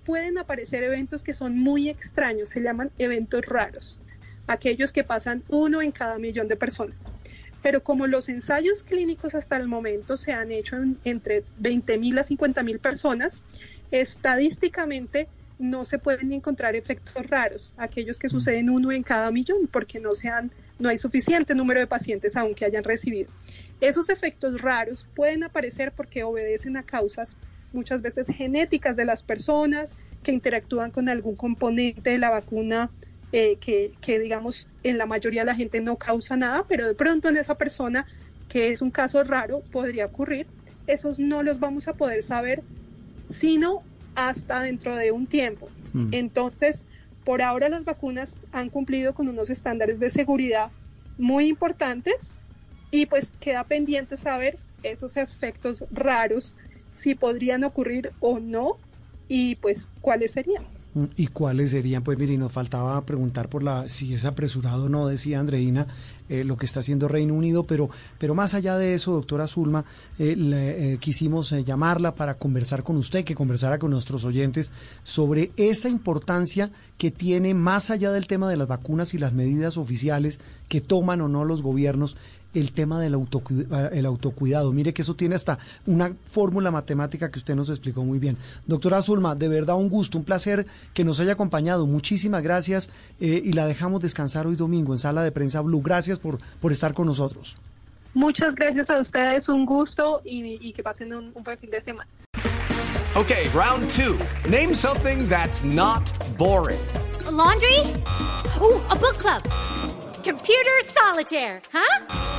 pueden 0.05 0.38
aparecer 0.38 0.84
eventos 0.84 1.23
que 1.23 1.34
son 1.34 1.58
muy 1.58 1.89
extraños, 1.89 2.49
se 2.49 2.62
llaman 2.62 2.91
eventos 2.97 3.45
raros, 3.45 3.99
aquellos 4.47 4.91
que 4.91 5.03
pasan 5.03 5.43
uno 5.49 5.82
en 5.82 5.91
cada 5.91 6.17
millón 6.17 6.47
de 6.47 6.55
personas. 6.55 7.12
Pero 7.62 7.84
como 7.84 8.08
los 8.08 8.29
ensayos 8.29 8.84
clínicos 8.84 9.36
hasta 9.36 9.58
el 9.58 9.67
momento 9.67 10.15
se 10.17 10.32
han 10.32 10.51
hecho 10.51 10.77
entre 11.03 11.43
20.000 11.62 12.19
a 12.19 12.23
50.000 12.23 12.79
personas, 12.79 13.43
estadísticamente 13.91 15.27
no 15.60 15.84
se 15.84 15.99
pueden 15.99 16.32
encontrar 16.32 16.75
efectos 16.75 17.27
raros, 17.27 17.73
aquellos 17.77 18.17
que 18.17 18.29
suceden 18.29 18.69
uno 18.69 18.93
en 18.93 19.03
cada 19.03 19.29
millón, 19.29 19.67
porque 19.67 19.99
no, 19.99 20.15
sean, 20.15 20.51
no 20.79 20.88
hay 20.88 20.97
suficiente 20.97 21.53
número 21.53 21.82
de 21.82 21.88
pacientes 21.88 22.38
aún 22.38 22.55
que 22.55 22.63
hayan 22.63 22.86
recibido. 22.86 23.29
Esos 23.82 24.10
efectos 24.10 24.62
raros 24.62 25.05
pueden 25.15 25.43
aparecer 25.43 25.91
porque 25.91 26.23
obedecen 26.23 26.77
a 26.77 26.84
causas 26.84 27.36
muchas 27.73 28.01
veces 28.01 28.27
genéticas 28.27 28.95
de 28.95 29.05
las 29.05 29.23
personas 29.23 29.95
que 30.23 30.32
interactúan 30.32 30.91
con 30.91 31.10
algún 31.10 31.36
componente 31.36 32.12
de 32.12 32.17
la 32.17 32.29
vacuna 32.29 32.89
eh, 33.32 33.58
que, 33.62 33.91
que, 34.01 34.19
digamos, 34.19 34.67
en 34.84 34.97
la 34.97 35.05
mayoría 35.05 35.41
de 35.41 35.47
la 35.47 35.55
gente 35.55 35.82
no 35.82 35.97
causa 35.97 36.36
nada, 36.36 36.65
pero 36.67 36.88
de 36.88 36.95
pronto 36.95 37.29
en 37.29 37.38
esa 37.38 37.55
persona, 37.55 38.05
que 38.47 38.71
es 38.71 38.82
un 38.82 38.91
caso 38.91 39.23
raro, 39.23 39.62
podría 39.71 40.08
ocurrir. 40.08 40.47
Esos 40.88 41.19
no 41.19 41.43
los 41.43 41.60
vamos 41.60 41.88
a 41.88 41.93
poder 41.93 42.23
saber, 42.23 42.63
sino 43.29 43.84
hasta 44.15 44.62
dentro 44.62 44.95
de 44.95 45.12
un 45.12 45.27
tiempo. 45.27 45.69
Mm. 45.93 46.13
Entonces, 46.13 46.88
por 47.23 47.41
ahora 47.41 47.69
las 47.69 47.86
vacunas 47.86 48.36
han 48.51 48.69
cumplido 48.69 49.13
con 49.13 49.27
unos 49.27 49.49
estándares 49.49 49.99
de 49.99 50.10
seguridad 50.10 50.71
muy 51.17 51.47
importantes 51.47 52.34
y 52.91 53.05
pues 53.05 53.32
queda 53.39 53.63
pendiente 53.65 54.17
saber 54.17 54.58
esos 54.82 55.17
efectos 55.17 55.84
raros 55.91 56.58
si 56.93 57.15
podrían 57.15 57.63
ocurrir 57.63 58.12
o 58.19 58.39
no 58.39 58.78
y 59.28 59.56
pues 59.56 59.88
cuáles 60.02 60.32
serían. 60.32 60.63
¿Y 61.15 61.28
cuáles 61.28 61.69
serían? 61.69 62.04
Pues 62.04 62.17
mire, 62.17 62.36
nos 62.36 62.52
faltaba 62.52 62.99
preguntar 63.06 63.47
por 63.47 63.62
la 63.62 63.88
si 63.88 64.15
es 64.15 64.25
apresurado 64.25 64.86
o 64.86 64.89
no, 64.89 65.08
decía 65.08 65.39
Andreina, 65.39 65.86
eh, 66.30 66.43
lo 66.43 66.58
que 66.58 66.65
está 66.65 66.80
haciendo 66.80 67.08
Reino 67.08 67.36
Unido, 67.36 67.63
pero, 67.63 67.91
pero 68.17 68.34
más 68.34 68.56
allá 68.56 68.75
de 68.75 68.95
eso, 68.95 69.12
doctora 69.12 69.45
Zulma, 69.45 69.86
eh, 70.17 70.36
le, 70.36 70.93
eh, 70.93 70.97
quisimos 70.97 71.52
llamarla 71.63 72.15
para 72.15 72.34
conversar 72.34 72.82
con 72.82 72.97
usted, 72.97 73.23
que 73.23 73.36
conversara 73.36 73.78
con 73.78 73.91
nuestros 73.91 74.25
oyentes 74.25 74.71
sobre 75.04 75.52
esa 75.58 75.89
importancia 75.89 76.71
que 76.97 77.12
tiene 77.12 77.54
más 77.54 77.91
allá 77.91 78.12
del 78.12 78.25
tema 78.25 78.49
de 78.49 78.58
las 78.58 78.67
vacunas 78.67 79.13
y 79.13 79.19
las 79.19 79.32
medidas 79.32 79.78
oficiales 79.78 80.41
que 80.67 80.82
toman 80.82 81.21
o 81.21 81.28
no 81.28 81.45
los 81.45 81.62
gobiernos 81.62 82.17
el 82.53 82.71
tema 82.71 82.99
del 82.99 83.13
autocuidado, 83.13 83.89
el 83.89 84.05
autocuidado. 84.05 84.73
Mire 84.73 84.93
que 84.93 85.01
eso 85.01 85.15
tiene 85.15 85.35
hasta 85.35 85.59
una 85.85 86.13
fórmula 86.31 86.71
matemática 86.71 87.29
que 87.29 87.39
usted 87.39 87.55
nos 87.55 87.69
explicó 87.69 88.03
muy 88.03 88.19
bien. 88.19 88.38
Doctora 88.65 89.01
Zulma, 89.01 89.35
de 89.35 89.47
verdad 89.47 89.75
un 89.75 89.89
gusto, 89.89 90.17
un 90.17 90.23
placer 90.23 90.65
que 90.93 91.03
nos 91.03 91.19
haya 91.19 91.33
acompañado. 91.33 91.85
Muchísimas 91.85 92.43
gracias 92.43 92.89
eh, 93.19 93.41
y 93.43 93.53
la 93.53 93.65
dejamos 93.65 94.01
descansar 94.01 94.47
hoy 94.47 94.55
domingo 94.55 94.93
en 94.93 94.99
Sala 94.99 95.23
de 95.23 95.31
Prensa 95.31 95.62
Blue. 95.62 95.81
Gracias 95.81 96.19
por, 96.19 96.39
por 96.59 96.71
estar 96.71 96.93
con 96.93 97.07
nosotros. 97.07 97.55
Muchas 98.13 98.55
gracias 98.55 98.89
a 98.89 99.01
ustedes, 99.01 99.47
un 99.47 99.65
gusto 99.65 100.21
y, 100.25 100.73
que 100.73 100.81
pasen 100.81 101.13
un, 101.13 101.31
un 101.35 101.43
buen 101.43 101.57
fin 101.59 101.69
de 101.69 101.81
semana. 101.83 102.09
Okay, 103.15 103.49
round 103.53 103.89
two. 103.89 104.17
Name 104.49 104.73
something 104.73 105.27
that's 105.27 105.63
not 105.63 106.12
boring. 106.38 106.79
laundry? 107.31 107.79
Uh, 108.59 108.81
a 108.89 108.95
book 108.95 109.17
club. 109.17 109.43
Computer 110.23 110.71
solitaire, 110.85 111.62
huh? 111.71 112.38